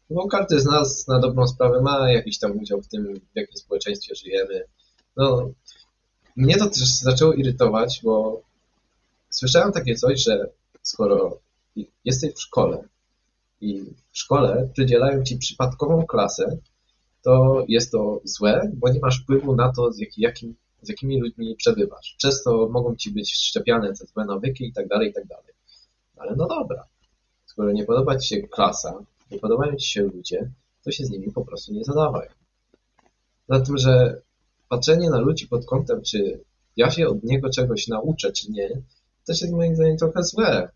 [0.10, 3.58] Bo każdy z nas na dobrą sprawę ma jakiś tam udział w tym, w jakim
[3.58, 4.66] społeczeństwie żyjemy.
[5.18, 5.52] No,
[6.36, 8.42] mnie to też zaczęło irytować, bo
[9.30, 10.50] słyszałem takie coś, że
[10.82, 11.40] skoro
[12.06, 12.84] jesteś w szkole
[13.62, 16.58] i w szkole przydzielają ci przypadkową klasę,
[17.22, 21.22] to jest to złe, bo nie masz wpływu na to, z, jak, jakim, z jakimi
[21.22, 22.16] ludźmi przebywasz.
[22.18, 25.54] Przez to mogą ci być szczepiane te złe nawyki i tak dalej, i tak dalej.
[26.18, 26.84] Ale no dobra,
[27.46, 29.00] skoro nie podoba ci się klasa,
[29.32, 30.50] nie podobają ci się ludzie,
[30.84, 32.28] to się z nimi po prostu nie zadawaj.
[33.50, 34.22] Za tym, że
[34.70, 36.40] patrzenie na ludzi pod kątem, czy
[36.78, 38.70] ja się od niego czegoś nauczę, czy nie,
[39.26, 40.70] też jest moim zdaniem trochę złe.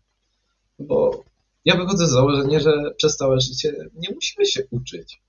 [0.78, 1.24] Bo
[1.64, 5.22] ja wychodzę z założenia, że przez całe życie nie musimy się uczyć.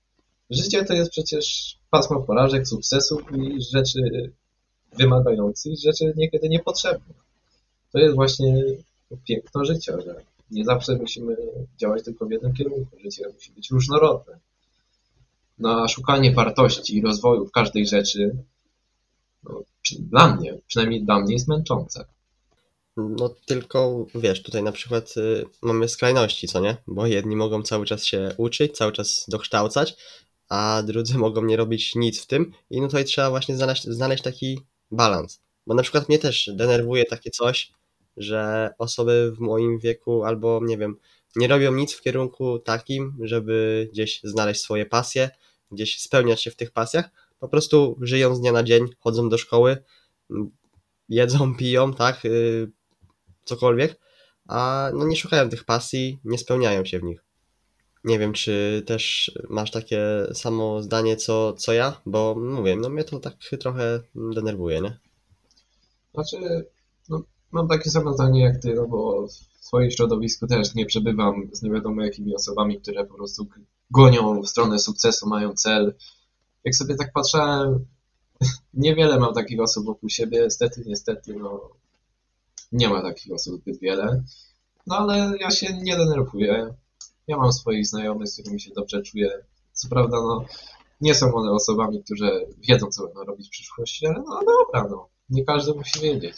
[0.50, 4.32] Życie to jest przecież pasmo porażek, sukcesów i rzeczy
[4.98, 7.18] wymagających, rzeczy niekiedy niepotrzebnych.
[7.92, 8.64] To jest właśnie
[9.28, 10.16] piękno życia, że
[10.52, 11.38] nie zawsze musimy
[11.78, 13.00] działać tylko w jednym kierunku.
[13.00, 14.40] Życie musi być różnorodne.
[15.62, 18.38] Na szukanie wartości i rozwoju w każdej rzeczy
[19.44, 19.64] no,
[20.00, 22.06] dla mnie, przynajmniej dla mnie jest męczące.
[22.98, 26.78] No tylko wiesz, tutaj na przykład y, mamy skrajności, co nie?
[26.88, 29.96] Bo jedni mogą cały czas się uczyć, cały czas dokształcać,
[30.50, 34.24] a drudzy mogą nie robić nic w tym i no tutaj trzeba właśnie znaleźć, znaleźć
[34.24, 34.60] taki
[34.92, 35.42] balans.
[35.68, 37.72] Bo na przykład mnie też denerwuje takie coś,
[38.18, 40.96] że osoby w moim wieku albo nie wiem,
[41.36, 45.30] nie robią nic w kierunku takim, żeby gdzieś znaleźć swoje pasje,
[45.72, 47.10] gdzieś spełniać się w tych pasjach.
[47.40, 49.78] Po prostu żyją z dnia na dzień, chodzą do szkoły,
[51.10, 52.72] jedzą, piją, tak, y,
[53.44, 54.00] cokolwiek,
[54.48, 57.24] a no nie szukają tych pasji, nie spełniają się w nich.
[58.04, 60.02] Nie wiem, czy też masz takie
[60.34, 64.98] samo zdanie co, co ja, bo mówię, no mnie to tak trochę denerwuje, nie?
[66.14, 66.38] Znaczy,
[67.10, 71.50] no, mam takie samo zdanie jak ty, no bo w swoim środowisku też nie przebywam
[71.52, 73.48] z nie wiadomo jakimi osobami, które po prostu
[73.92, 75.96] gonią w stronę sukcesu, mają cel.
[76.64, 77.86] Jak sobie tak patrzałem,
[78.74, 81.70] niewiele mam takich osób wokół siebie, niestety, niestety, no
[82.72, 84.24] nie ma takich osób zbyt wiele.
[84.88, 86.74] No ale ja się nie denerwuję.
[87.28, 89.30] Ja mam swoich znajomych, z którymi się dobrze czuję.
[89.74, 90.46] Co prawda, no
[91.02, 95.08] nie są one osobami, które wiedzą, co będą robić w przyszłości, ale no dobra, no.
[95.30, 96.36] Nie każdy musi wiedzieć.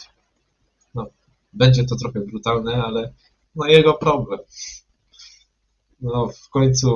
[0.94, 1.06] No,
[1.52, 3.12] będzie to trochę brutalne, ale
[3.54, 4.40] no jego problem.
[6.04, 6.88] No, w końcu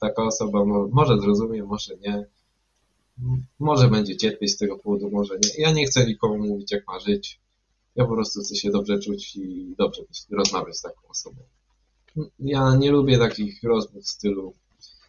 [0.00, 2.26] taka osoba mo- może zrozumie, może nie.
[3.58, 5.62] Może będzie cierpieć z tego powodu, może nie.
[5.62, 7.40] Ja nie chcę nikomu mówić, jak ma żyć.
[7.96, 11.36] Ja po prostu chcę się dobrze czuć i dobrze rozmawiać z taką osobą.
[12.38, 14.54] Ja nie lubię takich rozmów w stylu,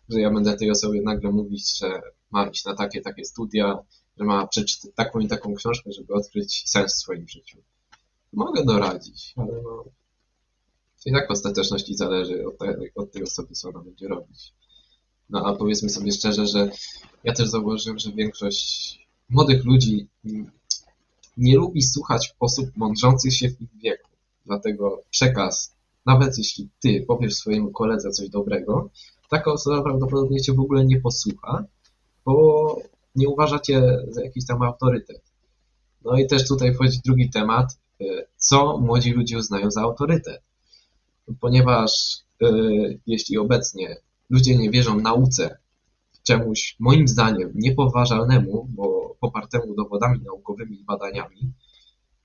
[0.10, 3.80] że ja będę tej osobie nagle mówić, że ma iść na takie, takie studia,
[4.18, 7.58] że ma przeczytać taką i taką książkę, żeby odkryć sens w swoim życiu.
[8.34, 9.84] Mogę doradzić, ale no,
[11.06, 14.54] i w ostateczności zależy od tej, od tej osoby, co ona będzie robić.
[15.30, 16.72] No a powiedzmy sobie szczerze, że
[17.24, 20.08] ja też zauważyłem, że większość młodych ludzi
[21.38, 24.10] nie lubi słuchać osób mądrzących się w ich wieku.
[24.46, 28.90] Dlatego przekaz, nawet jeśli ty powiesz swojemu koledze coś dobrego,
[29.30, 31.66] taka osoba prawdopodobnie cię w ogóle nie posłucha,
[32.26, 32.78] bo
[33.16, 35.22] nie uważa cię za jakiś tam autorytet.
[36.06, 40.42] No i też tutaj wchodzi drugi temat, y, co młodzi ludzie uznają za autorytet.
[41.40, 41.92] Ponieważ
[42.44, 43.98] y, jeśli obecnie
[44.30, 45.58] ludzie nie wierzą nauce,
[46.24, 51.54] czemuś moim zdaniem niepowważalnemu, bo popartemu dowodami naukowymi i badaniami,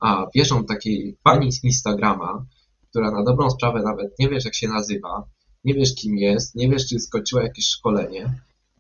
[0.01, 2.47] a wierzą takiej pani z Instagrama,
[2.90, 5.29] która na dobrą sprawę nawet nie wiesz jak się nazywa,
[5.64, 8.35] nie wiesz kim jest, nie wiesz czy skończyła jakieś szkolenie,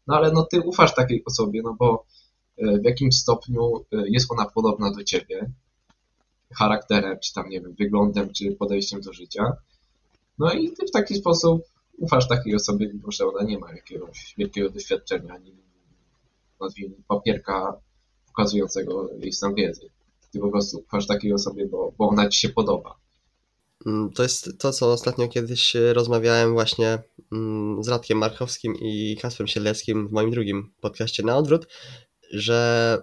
[0.06, 2.04] no ale no ty ufasz takiej osobie, no bo
[2.62, 5.50] y, w jakimś stopniu y, jest ona podobna do ciebie,
[6.54, 9.52] charakterem, czy tam nie wiem, wyglądem, czy podejściem do życia.
[10.38, 11.62] No i ty w taki sposób
[11.98, 15.56] ufasz takiej osobie, mimo że ona nie ma jakiegoś wielkiego doświadczenia, ani
[16.60, 17.80] nazwijmy papierka
[18.26, 19.90] pokazującego jej stan wiedzy.
[20.32, 22.96] Ty po prostu ufasz takiej osobie, bo, bo ona ci się podoba.
[23.86, 26.98] Mm, To jest to, co ostatnio kiedyś rozmawiałem właśnie
[27.32, 31.66] mm, z Radkiem Markowskim i Kasprem Siedleckim w moim drugim podcaście na odwrót,
[32.32, 32.98] że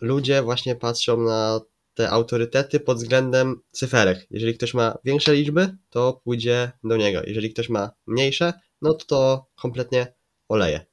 [0.00, 1.60] ludzie właśnie patrzą na
[1.98, 4.26] te autorytety pod względem cyferek.
[4.30, 7.22] Jeżeli ktoś ma większe liczby, to pójdzie do niego.
[7.26, 10.14] Jeżeli ktoś ma mniejsze, no to kompletnie
[10.48, 10.86] oleje.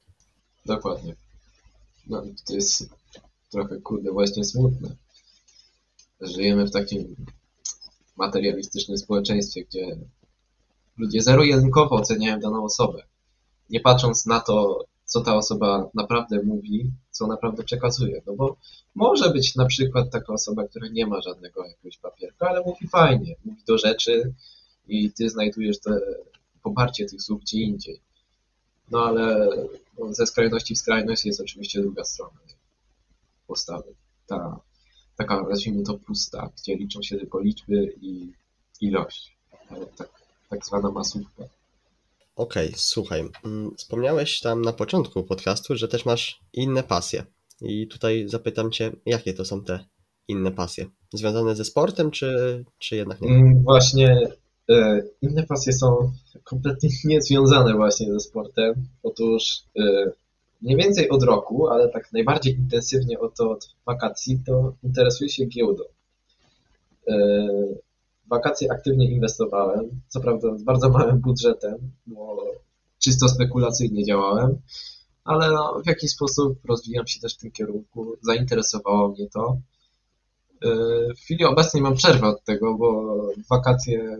[0.64, 1.14] Dokładnie.
[2.06, 2.88] No to jest
[3.50, 4.88] trochę, kurde, właśnie smutne.
[6.20, 7.16] Żyjemy w takim
[8.16, 9.96] materialistycznym społeczeństwie, gdzie
[10.96, 13.02] ludzie zero-jedynkowo oceniają daną osobę.
[13.70, 18.22] Nie patrząc na to, co ta osoba naprawdę mówi, co naprawdę przekazuje.
[18.26, 18.56] No bo
[18.94, 23.34] może być na przykład taka osoba, która nie ma żadnego jakiegoś papierka, ale mówi fajnie,
[23.44, 24.34] mówi do rzeczy
[24.88, 26.00] i ty znajdujesz te
[26.62, 28.00] poparcie tych słów gdzie indziej.
[28.90, 29.50] No ale
[29.98, 32.40] no, ze skrajności w skrajność jest oczywiście druga strona
[33.46, 33.94] postawy.
[34.26, 34.60] Ta
[35.16, 38.32] taka, nazwijmy to pusta, gdzie liczą się tylko liczby i
[38.80, 39.36] ilość.
[39.96, 40.08] Tak,
[40.50, 41.44] tak zwana masówka.
[42.36, 43.24] Okej, słuchaj.
[43.44, 47.24] mm, Wspomniałeś tam na początku podcastu, że też masz inne pasje.
[47.60, 49.84] I tutaj zapytam Cię, jakie to są te
[50.28, 50.86] inne pasje?
[51.14, 53.28] Związane ze sportem, czy, czy jednak nie?
[53.28, 54.28] Mm, Właśnie
[54.70, 56.12] e, inne pasje są
[56.44, 58.74] kompletnie niezwiązane właśnie ze sportem.
[59.02, 60.10] Otóż e,
[60.62, 65.84] mniej więcej od roku, ale tak najbardziej intensywnie od, od wakacji, to interesuję się giełdą.
[67.08, 67.14] E,
[68.30, 72.36] wakacje aktywnie inwestowałem, co prawda z bardzo małym budżetem, bo
[72.98, 74.58] czysto spekulacyjnie działałem,
[75.24, 79.56] ale no, w jakiś sposób rozwijam się też w tym kierunku, zainteresowało mnie to.
[80.64, 83.16] Yy, W chwili obecnej mam przerwę od tego, bo
[83.50, 84.18] wakacje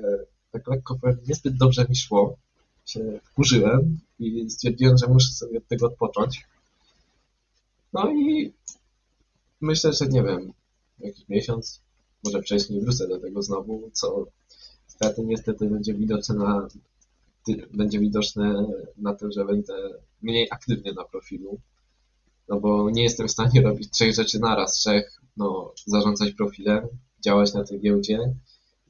[0.53, 2.37] tak lekko niezbyt dobrze mi szło.
[2.85, 6.47] Się wkurzyłem i stwierdziłem, że muszę sobie od tego odpocząć.
[7.93, 8.53] No i
[9.61, 10.53] myślę, że nie wiem,
[10.99, 11.81] jakiś miesiąc,
[12.27, 14.27] może wcześniej wrócę do tego znowu, co
[14.89, 16.69] niestety, niestety będzie widoczne na,
[17.75, 19.75] będzie widoczne na tym, że będę
[20.23, 21.61] mniej aktywny na profilu.
[22.49, 26.89] No bo nie jestem w stanie robić trzech rzeczy naraz, trzech, no, zarządzać profilem,
[27.25, 28.35] działać na tej giełdzie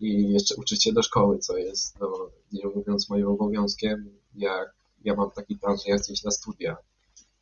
[0.00, 5.14] i jeszcze uczyć się do szkoły, co jest, no, nie mówiąc moim obowiązkiem, jak ja
[5.14, 6.76] mam taki plan, że ja chcę iść na studia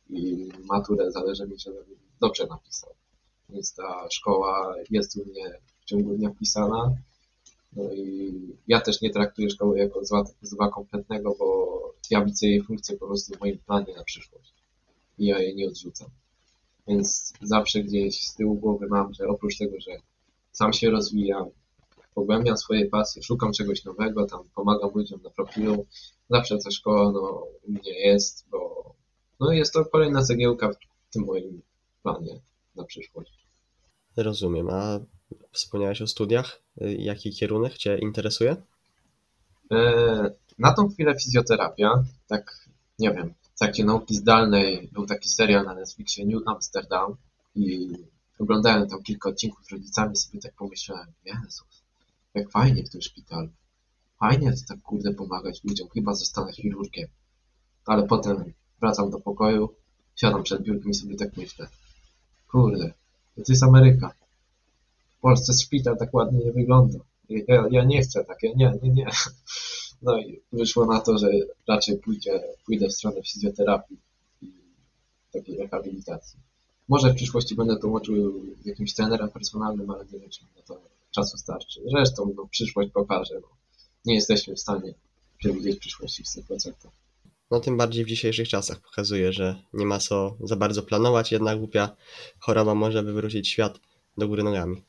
[0.09, 1.85] i maturę zależy mi, żebym
[2.21, 2.93] dobrze napisał.
[3.49, 6.95] Więc ta szkoła jest u mnie w ciągu dnia wpisana.
[7.75, 8.33] No i
[8.67, 13.07] ja też nie traktuję szkoły jako zła, zła kompletnego, bo ja widzę jej funkcję po
[13.07, 14.53] prostu w moim planie na przyszłość.
[15.17, 16.09] I ja jej nie odrzucam.
[16.87, 19.91] Więc zawsze gdzieś z tyłu głowy mam, że oprócz tego, że
[20.51, 21.49] sam się rozwijam,
[22.15, 25.85] pogłębiam swoje pasje, szukam czegoś nowego, tam pomagam ludziom na profilu,
[26.29, 28.83] zawsze ta szkoła no, u mnie jest, bo
[29.39, 31.61] no, jest to kolejna cegiełka w tym moim
[32.03, 32.39] planie
[32.75, 33.47] na przyszłość.
[34.17, 34.69] Rozumiem.
[34.69, 34.99] A
[35.55, 36.61] wspomniałeś o studiach?
[36.81, 38.55] Y, Jaki kierunek Cię interesuje?
[39.71, 42.67] E, Na tą chwilę fizjoterapia, tak
[42.99, 47.15] nie wiem, w trakcie nauki zdalnej był taki serial na Netflixie New Amsterdam
[47.55, 47.89] i
[48.39, 51.83] oglądałem tam kilka odcinków z rodzicami sobie tak pomyślałem, Jezus,
[52.33, 53.49] jak fajnie w tym szpitalu.
[54.19, 57.07] Fajnie jest tak kurde pomagać ludziom, chyba zostanę chirurgiem.
[57.85, 59.69] Ale potem wracam do pokoju,
[60.15, 61.67] siadam przed biurkiem i sobie tak myślę,
[62.51, 62.93] kurde,
[63.35, 64.11] to jest Ameryka.
[65.25, 66.99] Polsce szpital tak ładnie nie wygląda.
[67.29, 69.07] Ja, ja nie chcę takie, nie, nie, nie.
[70.01, 71.27] No i wyszło na to, że
[71.67, 73.97] raczej pójdzie, pójdę w stronę fizjoterapii
[74.41, 74.51] i
[75.33, 76.39] takiej rehabilitacji.
[76.87, 80.61] Może w przyszłości będę to łączył z jakimś trenerem personalnym, ale nie wiem, czy na
[80.61, 81.81] to czasu starczy.
[81.85, 83.35] Zresztą no, przyszłość pokaże.
[83.41, 83.47] No.
[84.05, 84.93] Nie jesteśmy w stanie
[85.37, 86.71] przewidzieć przyszłości w 100%.
[87.51, 91.57] No tym bardziej w dzisiejszych czasach pokazuje, że nie ma co za bardzo planować, jednak
[91.57, 91.95] głupia
[92.39, 93.79] choroba może wywrócić świat
[94.17, 94.81] do góry nogami.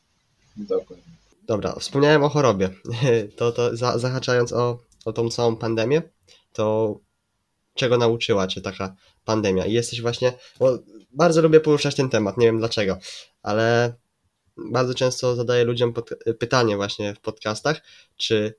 [0.57, 1.17] Dokładnie.
[1.47, 2.71] Dobra, wspomniałem o chorobie.
[3.37, 6.03] To, to za, zahaczając o, o tą całą pandemię,
[6.53, 6.97] to
[7.75, 9.67] czego nauczyła Cię taka pandemia?
[9.67, 10.79] I jesteś właśnie, bo
[11.13, 12.99] bardzo lubię poruszać ten temat, nie wiem dlaczego,
[13.43, 13.95] ale
[14.57, 17.83] bardzo często zadaję ludziom pod, pytanie właśnie w podcastach,
[18.17, 18.55] czy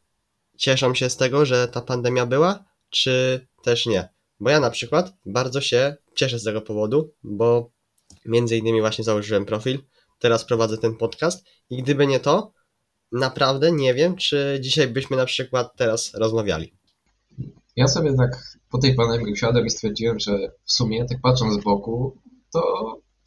[0.58, 4.10] cieszą się z tego, że ta pandemia była, czy też nie.
[4.40, 7.72] Bo ja na przykład bardzo się cieszę z tego powodu, bo
[8.26, 9.80] między innymi właśnie założyłem profil,
[10.20, 12.54] teraz prowadzę ten podcast i gdyby nie to,
[13.12, 16.74] naprawdę nie wiem, czy dzisiaj byśmy na przykład teraz rozmawiali.
[17.76, 21.64] Ja sobie tak po tej pandemii usiadłem i stwierdziłem, że w sumie, tak patrząc z
[21.64, 22.18] boku,
[22.54, 22.62] to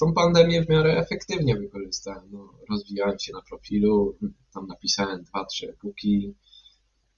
[0.01, 2.29] tą pandemię w miarę efektywnie wykorzystałem.
[2.31, 4.19] No, rozwijałem się na profilu,
[4.55, 6.35] tam napisałem dwa, trzy e-booki,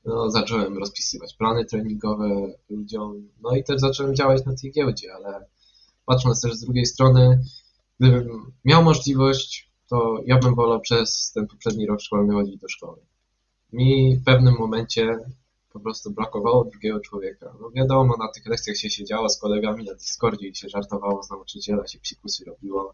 [0.04, 5.46] no, zacząłem rozpisywać plany treningowe ludziom, no i też zacząłem działać na tej giełdzie, ale
[6.06, 7.40] patrząc też z drugiej strony,
[8.02, 12.98] gdybym miał możliwość, to ja bym wolał przez ten poprzedni rok szkolny chodzić do szkoły.
[13.72, 15.18] Mi w pewnym momencie
[15.72, 17.54] po prostu brakowało drugiego człowieka.
[17.60, 21.30] No wiadomo, na tych lekcjach się siedziało z kolegami na Discordzie i się żartowało z
[21.30, 22.92] nauczyciela, się psikusy robiło,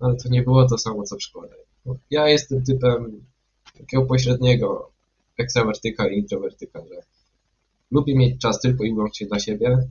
[0.00, 1.48] ale to nie było to samo co w szkole.
[1.86, 3.24] No, ja jestem typem
[3.78, 4.90] takiego pośredniego
[5.38, 7.02] ekstrawertyka i introwertyka, że
[7.90, 9.88] lubię mieć czas tylko i wyłącznie dla siebie,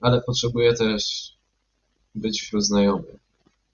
[0.00, 1.32] ale potrzebuję też
[2.14, 3.21] być wśród znajomych,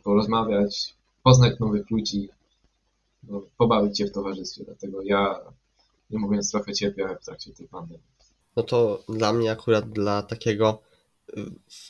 [0.09, 0.94] porozmawiać,
[1.25, 2.29] poznać nowych ludzi,
[3.23, 4.64] no, pobawić się w towarzystwie.
[4.64, 5.40] Dlatego ja,
[6.11, 8.03] nie mówiąc trochę cierpiałem w trakcie tej pandemii.
[8.57, 10.83] No to dla mnie akurat dla takiego,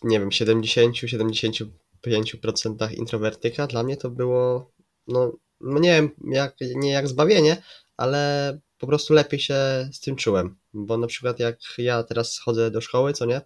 [0.03, 4.71] nie wiem, 70-75% introwertyka, dla mnie to było,
[5.09, 7.63] no, no nie wiem, jak, nie jak zbawienie,
[7.97, 9.55] ale po prostu lepiej się
[9.93, 10.57] z tym czułem.
[10.75, 13.41] Bo na przykład jak ja teraz chodzę do szkoły, co nie,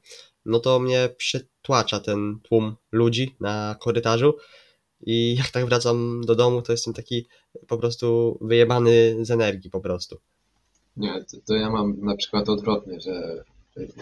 [0.46, 4.34] no to mnie przytłacza ten tłum ludzi na korytarzu
[5.02, 7.26] i jak tak wracam do domu, to jestem taki
[7.68, 10.16] po prostu wyjebany z energii po prostu.
[10.96, 13.44] Nie, to, to ja mam na przykład odwrotnie, że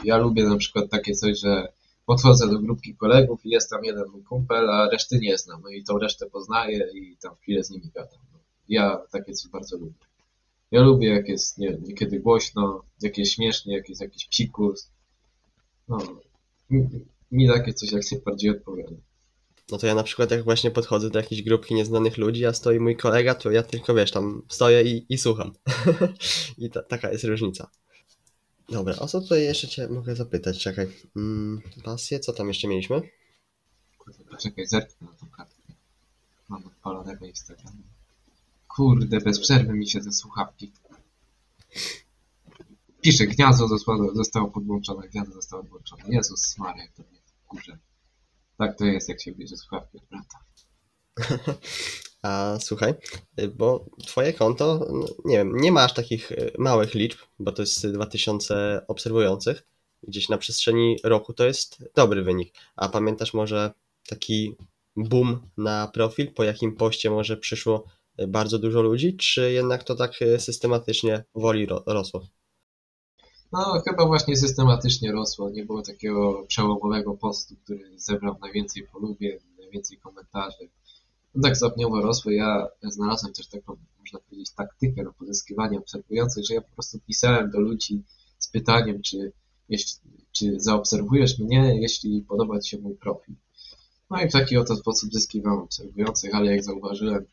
[0.05, 1.73] ja lubię na przykład takie coś, że
[2.07, 5.61] podchodzę do grupki kolegów i jest tam jeden mój kumpel, a reszty nie znam.
[5.63, 8.19] No i tą resztę poznaję i tam chwilę z nimi gadam.
[8.33, 10.07] No, Ja takie coś bardzo lubię.
[10.71, 14.91] Ja lubię jak jest nie, niekiedy głośno, jak jest śmiesznie, jak jest jakiś psikus.
[15.89, 15.99] No,
[16.71, 16.89] mi,
[17.31, 18.97] mi takie coś jak najbardziej odpowiada.
[19.71, 22.81] No to ja na przykład jak właśnie podchodzę do jakiejś grupki nieznanych ludzi, a stoi
[22.81, 25.53] mój kolega, to ja tylko wiesz, tam stoję i, i słucham.
[26.59, 27.71] I ta, taka jest różnica.
[28.69, 30.59] Dobra, o co tutaj jeszcze cię mogę zapytać?
[30.59, 30.89] Czekaj.
[31.17, 33.03] Mm, pasję, co tam jeszcze mieliśmy?
[33.99, 35.73] Kurde, poczekaj, zerknę na tą kartkę.
[36.49, 37.77] Mam odpalonego Instagrama.
[38.69, 40.73] Kurde, bez przerwy mi się te słuchawki.
[43.01, 46.03] Pisze, gniazdo zostało, zostało podłączone, gniazdo zostało podłączone.
[46.09, 47.79] Jezus Maria, jak to mnie kurze.
[48.61, 50.39] Tak to jest, jak się bierze słuchawki od brata.
[52.23, 52.95] A słuchaj,
[53.55, 54.87] bo twoje konto,
[55.25, 59.67] nie wiem, nie masz takich y, małych liczb, bo to jest 2000 obserwujących.
[60.03, 62.55] Gdzieś na przestrzeni roku to jest dobry wynik.
[62.77, 63.73] A pamiętasz może
[64.09, 64.57] taki
[64.97, 67.85] boom na profil, po jakim poście może przyszło
[68.21, 72.27] y, bardzo dużo ludzi, czy jednak to tak y, systematycznie woli ro- rosło?
[73.53, 75.51] No, chyba właśnie systematycznie rosło.
[75.51, 80.69] Nie było takiego przełomowego postu, który zebrał najwięcej polubień, najwięcej komentarzy.
[81.35, 82.31] No tak stopniowo rosło.
[82.31, 87.51] Ja znalazłem też taką, można powiedzieć, taktykę na pozyskiwanie obserwujących, że ja po prostu pisałem
[87.51, 88.03] do ludzi
[88.39, 89.33] z pytaniem, czy,
[89.69, 90.01] jeśli,
[90.33, 93.35] czy zaobserwujesz mnie, jeśli podoba Ci się mój profil.
[94.11, 97.25] No i w taki oto sposób zyskiwałem obserwujących, ale jak zauważyłem,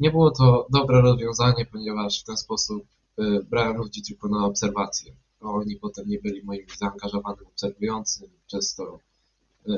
[0.00, 2.82] nie było to dobre rozwiązanie, ponieważ w ten sposób
[3.18, 5.12] y, brałem ludzi tylko na obserwację.
[5.42, 8.98] Oni potem nie byli moim zaangażowanym obserwującym, przez to
[9.68, 9.72] y,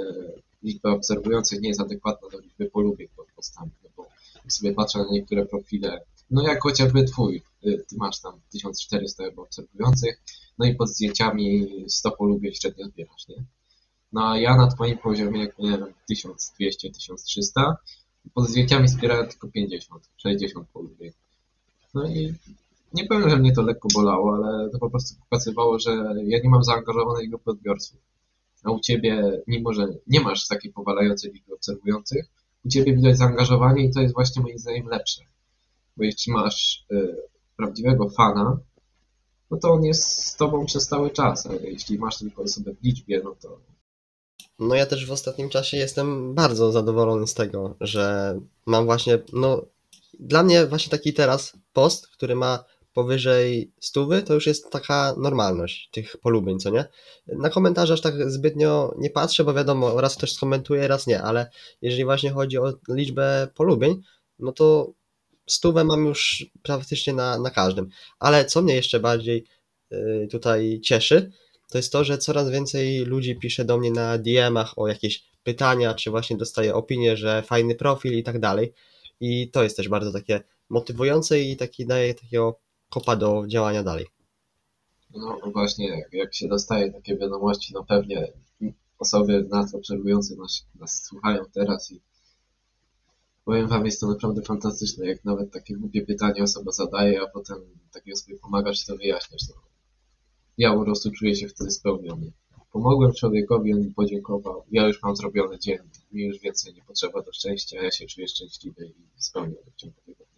[0.62, 4.06] liczba obserwujących nie jest adekwatna do liczby polubień pod postami, no bo
[4.48, 6.00] sobie patrzę na niektóre profile,
[6.30, 10.20] no jak chociażby twój, y, ty masz tam 1400 chyba obserwujących,
[10.58, 13.44] no i pod zdjęciami 100 polubień średnio zbierasz, nie?
[14.12, 17.74] No a ja na twoim poziomie, jak miałem 1200-1300,
[18.34, 21.12] pod zdjęciami zbierałem tylko 50, 60 polubień.
[21.94, 22.34] No i
[22.94, 25.90] nie powiem, że mnie to lekko bolało, ale to po prostu pokazywało, że
[26.24, 27.98] ja nie mam zaangażowanej grupy odbiorców.
[28.64, 32.26] A u ciebie, mimo że nie masz takiej powalającej liczby obserwujących,
[32.64, 35.22] u ciebie widać zaangażowanie i to jest właśnie moim zdaniem lepsze.
[35.96, 37.16] Bo jeśli masz y,
[37.56, 38.58] prawdziwego fana,
[39.50, 42.84] no to on jest z tobą przez cały czas, ale jeśli masz tylko osobę w
[42.84, 43.58] liczbie, no to
[44.58, 48.34] No ja też w ostatnim czasie jestem bardzo zadowolony z tego, że
[48.66, 49.62] mam właśnie, no
[50.20, 52.64] dla mnie właśnie taki teraz post, który ma
[52.94, 56.84] powyżej stówy, to już jest taka normalność tych polubień, co nie?
[57.26, 61.50] Na komentarze aż tak zbytnio nie patrzę, bo wiadomo, raz ktoś skomentuje, raz nie, ale
[61.82, 64.02] jeżeli właśnie chodzi o liczbę polubień,
[64.38, 64.92] no to
[65.46, 67.88] stówę mam już praktycznie na, na każdym.
[68.18, 69.44] Ale co mnie jeszcze bardziej
[69.92, 71.32] y, tutaj cieszy,
[71.70, 75.94] to jest to, że coraz więcej ludzi pisze do mnie na DM-ach o jakieś pytania,
[75.94, 78.72] czy właśnie dostaje opinie, że fajny profil i tak dalej.
[79.20, 82.60] I to jest też bardzo takie motywujące i taki daje takiego
[82.94, 84.06] kopa do działania dalej.
[85.10, 88.32] No właśnie, jak, się dostaje takie wiadomości, no pewnie
[88.98, 92.00] osoby nas obserwujące nas, nas słuchają teraz i
[93.44, 97.58] powiem wam, jest to naprawdę fantastyczne, jak nawet takie głupie pytanie osoba zadaje, a potem
[97.92, 99.48] takiej osobie pomagasz to wyjaśniasz.
[99.48, 99.54] No.
[100.58, 102.32] Ja po prostu czuję się wtedy spełniony.
[102.72, 105.78] Pomogłem człowiekowi, on mi podziękował, ja już mam zrobiony dzień,
[106.12, 110.00] mi już więcej nie potrzeba do szczęścia, ja się czuję szczęśliwy i spełniony w ciągu
[110.06, 110.33] tego.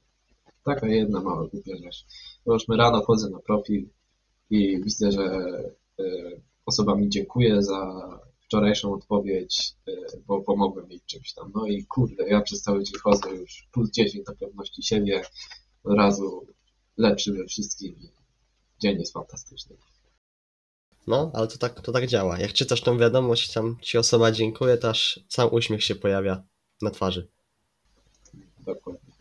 [0.66, 2.06] Taka jedna mała głupia rzecz.
[2.46, 3.88] Załóżmy rano wchodzę na profil
[4.50, 5.24] i widzę, że
[6.00, 8.02] y, osoba mi dziękuję za
[8.40, 11.52] wczorajszą odpowiedź, y, bo pomogłem jej czymś tam.
[11.54, 15.22] No i kurde, ja przez cały dzień chodzę już plus 10 do pewności siebie,
[15.84, 16.46] od razu
[16.96, 18.08] lepszy we wszystkim i
[18.80, 19.76] dzień jest fantastyczny.
[21.06, 22.38] No, ale to tak, to tak działa.
[22.38, 26.42] Jak czytasz tą wiadomość, tam ci osoba dziękuję, to aż sam uśmiech się pojawia
[26.82, 27.28] na twarzy.
[28.66, 29.15] Dokładnie.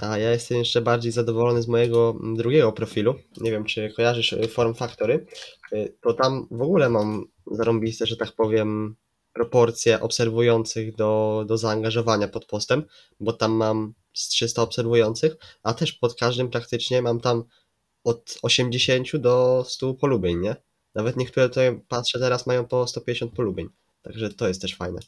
[0.00, 3.14] A ja jestem jeszcze bardziej zadowolony z mojego drugiego profilu.
[3.40, 5.26] Nie wiem, czy kojarzysz y, Form Factory.
[5.72, 8.96] Y, To tam w ogóle mam zarąbiste, że tak powiem,
[9.32, 12.82] proporcje obserwujących do, do zaangażowania pod postem,
[13.20, 17.44] bo tam mam z 300 obserwujących, a też pod każdym praktycznie mam tam
[18.04, 20.56] od 80 do 100 polubień, nie?
[20.94, 23.68] Nawet niektóre tutaj patrzę teraz mają po 150 polubień.
[24.02, 25.00] Także to jest też fajne.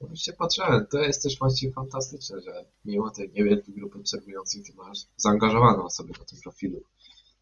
[0.00, 4.98] Oczywiście patrzyłem, to jest też właściwie fantastyczne, że mimo tej niewielkiej grupy obserwujących ty masz
[5.16, 6.80] zaangażowaną osobę na tym profilu.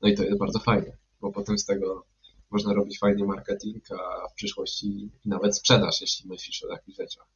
[0.03, 2.05] No i to jest bardzo fajne, bo potem z tego
[2.51, 7.27] można robić fajny marketing, a w przyszłości nawet sprzedaż, jeśli myślisz o takich rzeczach.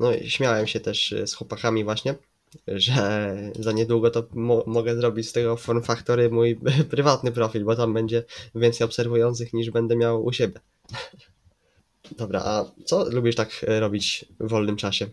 [0.00, 2.14] No i śmiałem się też y, z chłopakami właśnie,
[2.66, 6.60] że za niedługo to mo mogę zrobić z tego Form Factory mój
[6.90, 8.24] prywatny profil, bo tam będzie
[8.54, 10.60] więcej obserwujących niż będę miał u siebie.
[12.16, 15.06] Dobra, a co lubisz tak y, robić w wolnym czasie?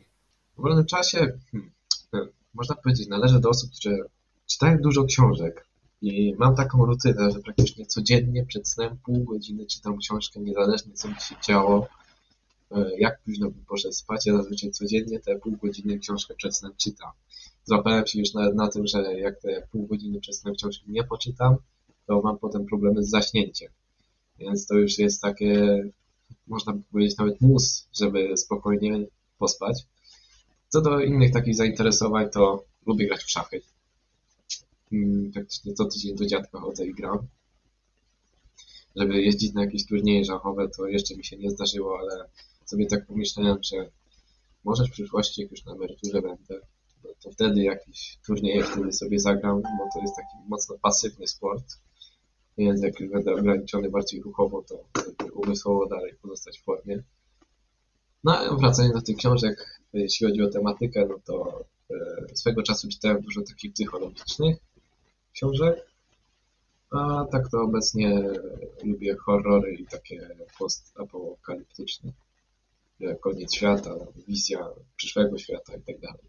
[0.57, 1.17] W wolnym czasie,
[1.51, 1.71] hmm,
[2.13, 2.17] e,
[2.53, 3.97] można powiedzieć, należę do osób, które
[4.45, 5.67] czytają dużo książek
[6.01, 11.07] i mam taką rutynę, że praktycznie codziennie przed snem pół godziny czytam książkę, niezależnie co
[11.07, 11.87] mi się działo,
[12.71, 16.71] e, jak późno bym poszedł spać, ja zazwyczaj codziennie te pół godziny książkę przed snem
[16.77, 17.11] czytam.
[17.63, 21.03] Złapałem się już nawet na tym, że jak te pół godziny przed snem książki nie
[21.03, 21.55] poczytam,
[22.07, 23.71] to mam potem problemy z zaśnięciem.
[24.39, 25.83] Więc to już jest takie,
[26.47, 29.05] można by powiedzieć, nawet mus, żeby spokojnie
[29.39, 29.86] pospać.
[30.69, 33.61] Co do innych takich zainteresowań, to lubię grać w szachy.
[34.91, 37.28] Mm, Praktycznie co tydzień do dziadka chodzę i gram.
[38.95, 42.30] Żeby jeździć na jakieś turnieje szachowe, to jeszcze mi się nie zdarzyło, ale
[42.65, 43.89] sobie tak pomyślałem, że
[44.63, 46.59] może w przyszłości, jak już na emeryturze będę,
[47.03, 51.63] no to wtedy jakieś turnieje wtedy sobie zagram, bo to jest taki mocno pasywny sport.
[52.58, 54.84] Już będę ograniczony bardziej ruchowo, to
[55.34, 57.03] umysłowo dalej pozostać w formie.
[58.24, 61.95] No a wracając do tych książek, jeśli chodzi o tematykę, no to e,
[62.36, 64.58] swego czasu czytałem dużo takich psychologicznych
[65.34, 65.86] książek,
[66.91, 68.24] a tak to obecnie
[68.84, 70.30] lubię horrory i takie
[70.60, 72.12] postapokaliptyczne.
[73.22, 73.95] Koniec świata,
[74.28, 76.20] wizja przyszłego świata tak i tak dalej.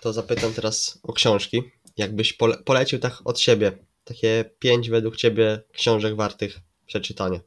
[0.00, 1.62] To zapytam teraz o książki.
[1.96, 7.40] Jakbyś pole polecił tak od siebie, takie pięć według ciebie książek wartych przeczytania.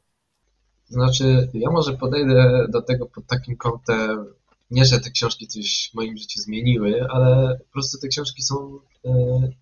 [0.88, 4.34] Znaczy, ja może podejdę do tego pod takim kątem,
[4.70, 8.78] nie, że te książki coś w moim życiu zmieniły, ale po prostu te książki są
[9.04, 9.10] e,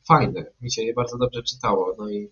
[0.08, 0.44] fajne.
[0.60, 1.94] Mi się je bardzo dobrze czytało.
[1.98, 2.30] No i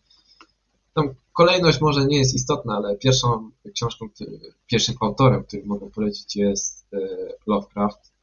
[0.95, 6.37] tam kolejność może nie jest istotna, ale pierwszą książką, który, pierwszym autorem, który mogę polecić
[6.37, 6.99] jest e,
[7.47, 8.14] Lovecraft.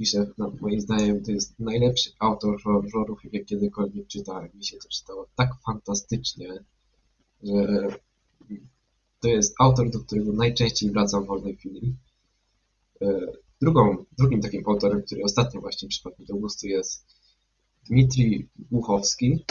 [0.00, 4.50] Pisze, no, moim zdaniem to jest najlepszy autor horrorów, jakie kiedykolwiek czytałem.
[4.54, 6.48] Mi się to czytało tak fantastycznie,
[7.42, 7.86] że
[9.20, 11.96] to jest autor, do którego najczęściej wracam w wolnej chwili.
[13.02, 13.20] E,
[13.62, 17.04] Drugą, drugim takim autorem, który ostatnio właśnie przypadł mi do gustu jest
[17.88, 19.44] Dmitrij Głuchowski.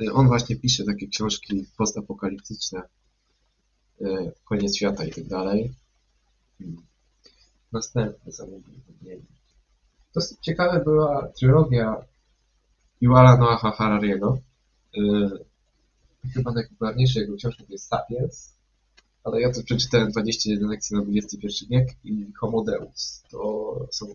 [0.00, 2.82] E, On właśnie pisze takie książki postapokaliptyczne,
[4.00, 5.74] e, koniec świata i tak dalej.
[6.58, 6.82] Hmm.
[7.72, 8.80] Następny zamówienie.
[10.14, 12.04] Dosyć ciekawa była trylogia
[13.00, 14.38] Yuvala Noaha Harariego.
[14.96, 15.00] E,
[16.34, 18.54] Chyba najpopularniejsza jego książka to jest Sapiens,
[19.24, 23.22] ale ja to przeczytałem 21 lekcji na XXI wiek i Homo Deus.
[23.30, 24.06] To są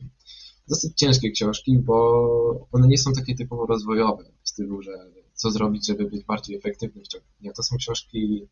[0.68, 4.92] dosyć ciężkie książki, bo one nie są takie typowo rozwojowe, w stylu, że
[5.34, 7.54] co zrobić, żeby być bardziej efektywnym w ciągu dnia.
[7.54, 8.48] To są książki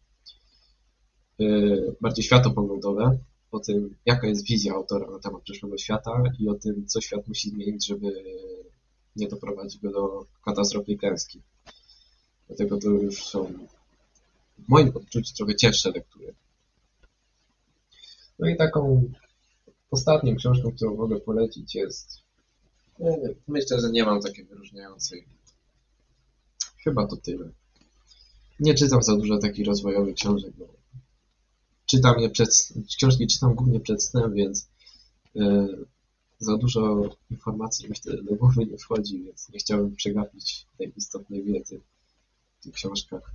[1.40, 3.18] yy, bardziej światopoglądowe,
[3.54, 7.28] o tym, jaka jest wizja autora na temat przyszłego świata i o tym, co świat
[7.28, 8.24] musi zmienić, żeby
[9.16, 11.42] nie doprowadzić go do katastrofy i klęski.
[12.48, 13.54] Dlatego to już są
[14.60, 16.34] w moim odczuciu trochę cięższe lektury.
[18.40, 19.12] No i taką
[19.92, 22.24] ostatnią książką, którą mogę polecić jest
[23.00, 25.26] wiem, myślę, że nie mam takiej wyróżniającej.
[26.84, 27.50] Chyba to tyle.
[28.60, 30.83] Nie czytam za dużo takich rozwojowych książek, bo
[31.86, 34.68] czytam je przed, książki czytam głównie przed snem, więc
[35.36, 35.68] e,
[36.40, 41.44] za dużo informacji mi wtedy do głowy nie wchodzi, więc nie chciałbym przegapić tej istotnej
[41.44, 41.82] wiedzy
[42.60, 43.32] w tych książkach.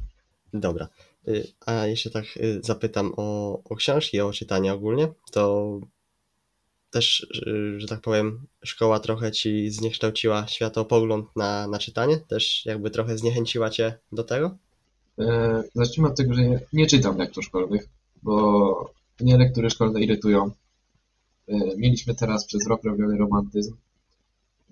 [0.55, 0.88] Dobra.
[1.28, 5.80] Y, A jeszcze tak y, zapytam o, o książki, o czytanie ogólnie, to
[6.90, 12.16] też, y, że tak powiem, szkoła trochę ci zniekształciła światopogląd na, na czytanie?
[12.16, 14.57] Też jakby trochę zniechęciła cię do tego?
[15.18, 17.88] E, Zacznijmy od tego, że nie, nie czytam lektur szkolnych,
[18.22, 20.50] bo mnie lektury szkolne irytują.
[21.48, 23.76] E, Mieliśmy teraz przez rok robiony romantyzm.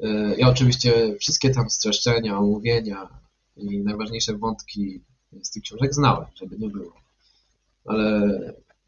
[0.03, 3.09] E, Ja oczywiście wszystkie tam streszczenia, omówienia
[3.57, 5.01] i najważniejsze wątki
[5.43, 6.93] z tych książek znałem, żeby nie było.
[7.85, 8.23] Ale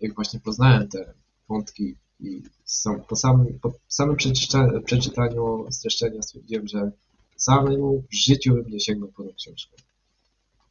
[0.00, 1.12] jak właśnie poznałem te
[1.48, 6.90] wątki i sam, po, samym, po samym przeczyta, przeczytaniu streszczenia stwierdziłem, że
[7.36, 9.76] samemu w życiu bym nie sięgnął po tą książkę.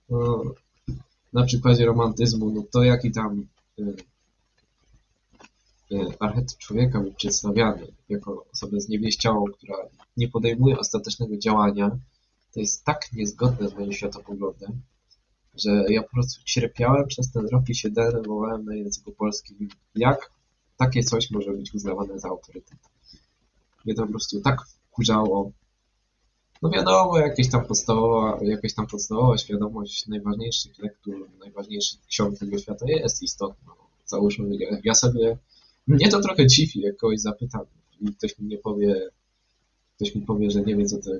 [0.09, 0.43] No,
[1.33, 3.47] na przykładzie romantyzmu, no to jaki tam
[6.19, 9.78] archetyp człowieka był przedstawiany jako osobę zniewieściałą, która
[10.17, 11.99] nie podejmuje ostatecznego działania,
[12.53, 14.82] to jest tak niezgodne z moim światopoglądem,
[15.55, 20.32] że ja po prostu cierpiałem przez ten rok i się denerwowałem na języku polskim, jak
[20.78, 22.80] takie coś może być uznawane za autorytet.
[23.86, 25.51] Mnie to po prostu tak wkurzało.
[26.62, 32.86] No wiadomo, jakieś tam podstawowa, jakaś tam podstawowa świadomość najważniejszych lektur, najważniejszych ksiąg tego świata
[32.88, 33.74] jest istotna.
[34.05, 35.38] Załóżmy, ja, sobie,
[35.88, 37.62] mnie to trochę dziwi, jak kogoś zapytam
[38.01, 39.10] i ktoś mi nie powie,
[39.95, 41.12] ktoś mi powie, że nie wie, co to,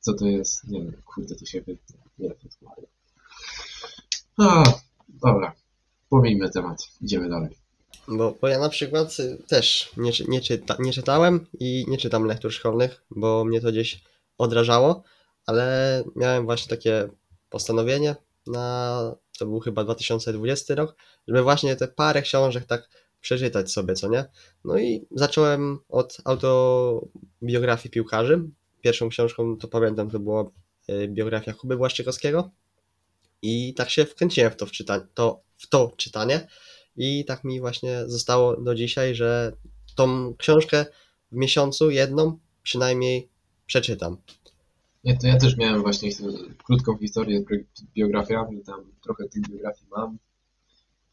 [0.00, 2.38] co to jest, nie wiem, kurde, to się wytnie, nie wiem,
[4.38, 4.62] a,
[5.08, 5.54] dobra,
[6.10, 7.50] pomijmy temat, idziemy dalej.
[8.08, 9.16] Bo, bo ja na przykład
[9.48, 14.02] też nie, nie, czyta, nie czytałem i nie czytam lektur szkolnych, bo mnie to gdzieś
[14.42, 15.02] odrażało,
[15.46, 17.08] ale miałem właśnie takie
[17.50, 18.16] postanowienie
[18.46, 20.96] na, to był chyba 2020 rok,
[21.28, 22.88] żeby właśnie te parę książek tak
[23.20, 24.24] przeczytać sobie, co nie?
[24.64, 28.40] No i zacząłem od autobiografii piłkarzy.
[28.80, 30.50] Pierwszą książką, to pamiętam, to była
[30.90, 32.50] y, biografia Kuby Błaszczykowskiego
[33.42, 36.48] i tak się wkręciłem w to, czyta- to, w to czytanie.
[36.96, 39.52] I tak mi właśnie zostało do dzisiaj, że
[39.94, 40.86] tą książkę
[41.32, 43.31] w miesiącu jedną przynajmniej
[43.66, 44.16] przeczytam.
[45.04, 46.10] Nie, to ja też miałem właśnie
[46.64, 50.18] krótką historię z bi- biografiami, tam trochę tych biografii mam,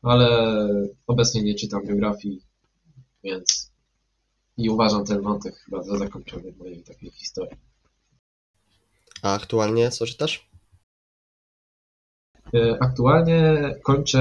[0.02, 0.56] ale
[1.08, 2.42] obecnie nie czytam biografii,
[3.24, 3.72] więc
[4.58, 7.58] i uważam ten wątek chyba za zakończony w mojej takiej historii.
[9.22, 10.50] A aktualnie co czytasz?
[12.54, 14.20] E, Aktualnie kończę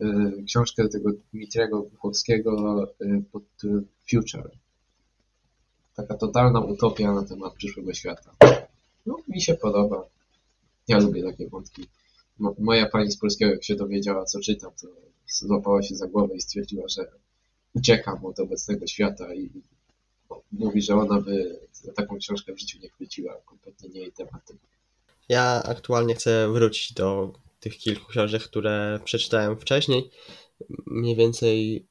[0.00, 0.06] e,
[0.46, 3.42] książkę tego Dmitriego Głuchowskiego e, pod
[4.10, 4.50] Future.
[6.00, 8.34] Taka totalna utopia na temat przyszłego świata.
[9.06, 10.04] No, mi się podoba.
[10.88, 11.86] Ja lubię takie wątki.
[12.38, 14.88] Mo- moja pani z polskiego, jak się dowiedziała, co czytam, to
[15.26, 17.10] złapała się za głowę i stwierdziła, że
[17.74, 19.50] uciekam od obecnego świata i
[20.52, 23.36] mówi, że ona by za taką książkę w życiu nie chwyciła.
[23.44, 24.54] Kompletnie nie jej tematy.
[25.28, 30.10] Ja aktualnie chcę wrócić do tych kilku książek, które przeczytałem wcześniej.
[30.86, 31.86] Mniej więcej.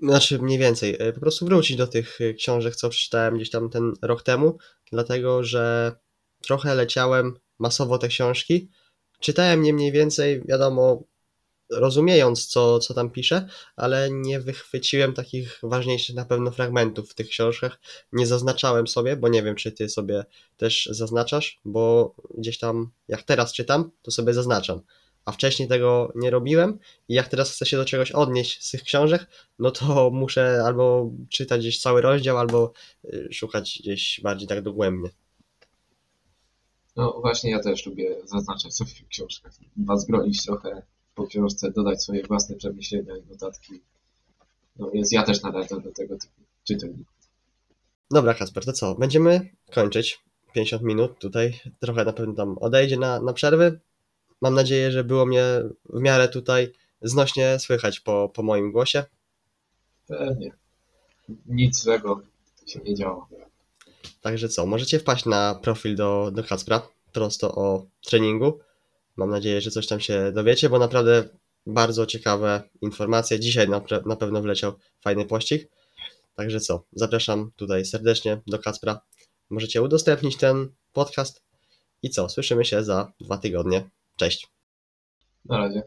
[0.00, 0.96] Znaczy, mniej więcej.
[0.98, 4.58] e, Po prostu wrócić do tych e, książek, co przeczytałem gdzieś tam ten rok temu,
[4.92, 5.92] dlatego że
[6.42, 8.70] trochę leciałem masowo te książki.
[9.20, 11.02] Czytałem je mniej więcej, wiadomo,
[11.70, 17.28] rozumiejąc, co, co tam pisze, ale nie wychwyciłem takich ważniejszych na pewno fragmentów w tych
[17.28, 17.80] książkach.
[18.12, 20.24] Nie zaznaczałem sobie, bo nie wiem, czy ty sobie
[20.56, 24.80] też zaznaczasz, bo gdzieś tam, jak teraz czytam, to sobie zaznaczam.
[25.26, 28.82] A wcześniej tego nie robiłem i jak teraz chcę się do czegoś odnieść z tych
[28.82, 29.26] książek,
[29.58, 32.72] no to muszę albo czytać gdzieś cały rozdział, albo
[33.04, 35.10] y, szukać gdzieś bardziej tak dogłębnie.
[36.96, 39.52] No właśnie ja też lubię zaznaczać sobie w książkach.
[40.46, 40.82] Trochę
[41.14, 43.80] po książce, dodać swoje własne przemyślenia i notatki.
[44.78, 47.16] No więc ja też należę do tego typu czytelników.
[48.10, 48.94] Dobra, Kasper, to co?
[48.94, 50.20] Będziemy kończyć.
[50.54, 51.60] 50 minut tutaj.
[51.80, 53.80] Trochę na pewno tam odejdzie na, na przerwy.
[54.42, 55.44] Mam nadzieję, że było mnie
[55.84, 56.72] w miarę tutaj
[57.02, 59.04] znośnie słychać po, po moim głosie.
[60.06, 60.52] Pewnie.
[61.46, 62.22] Nic złego
[62.66, 63.28] się nie działo.
[64.20, 68.60] Także co, możecie wpaść na profil do, do Kacpra, prosto o treningu.
[69.16, 71.28] Mam nadzieję, że coś tam się dowiecie, bo naprawdę
[71.66, 73.40] bardzo ciekawe informacje.
[73.40, 75.70] Dzisiaj na, na pewno wleciał fajny pościg.
[76.34, 79.00] Także co, zapraszam tutaj serdecznie do Kacpra.
[79.50, 81.42] Możecie udostępnić ten podcast.
[82.02, 83.90] I co, słyszymy się za dwa tygodnie.
[84.16, 84.48] Cześć.
[85.44, 85.82] Na razie.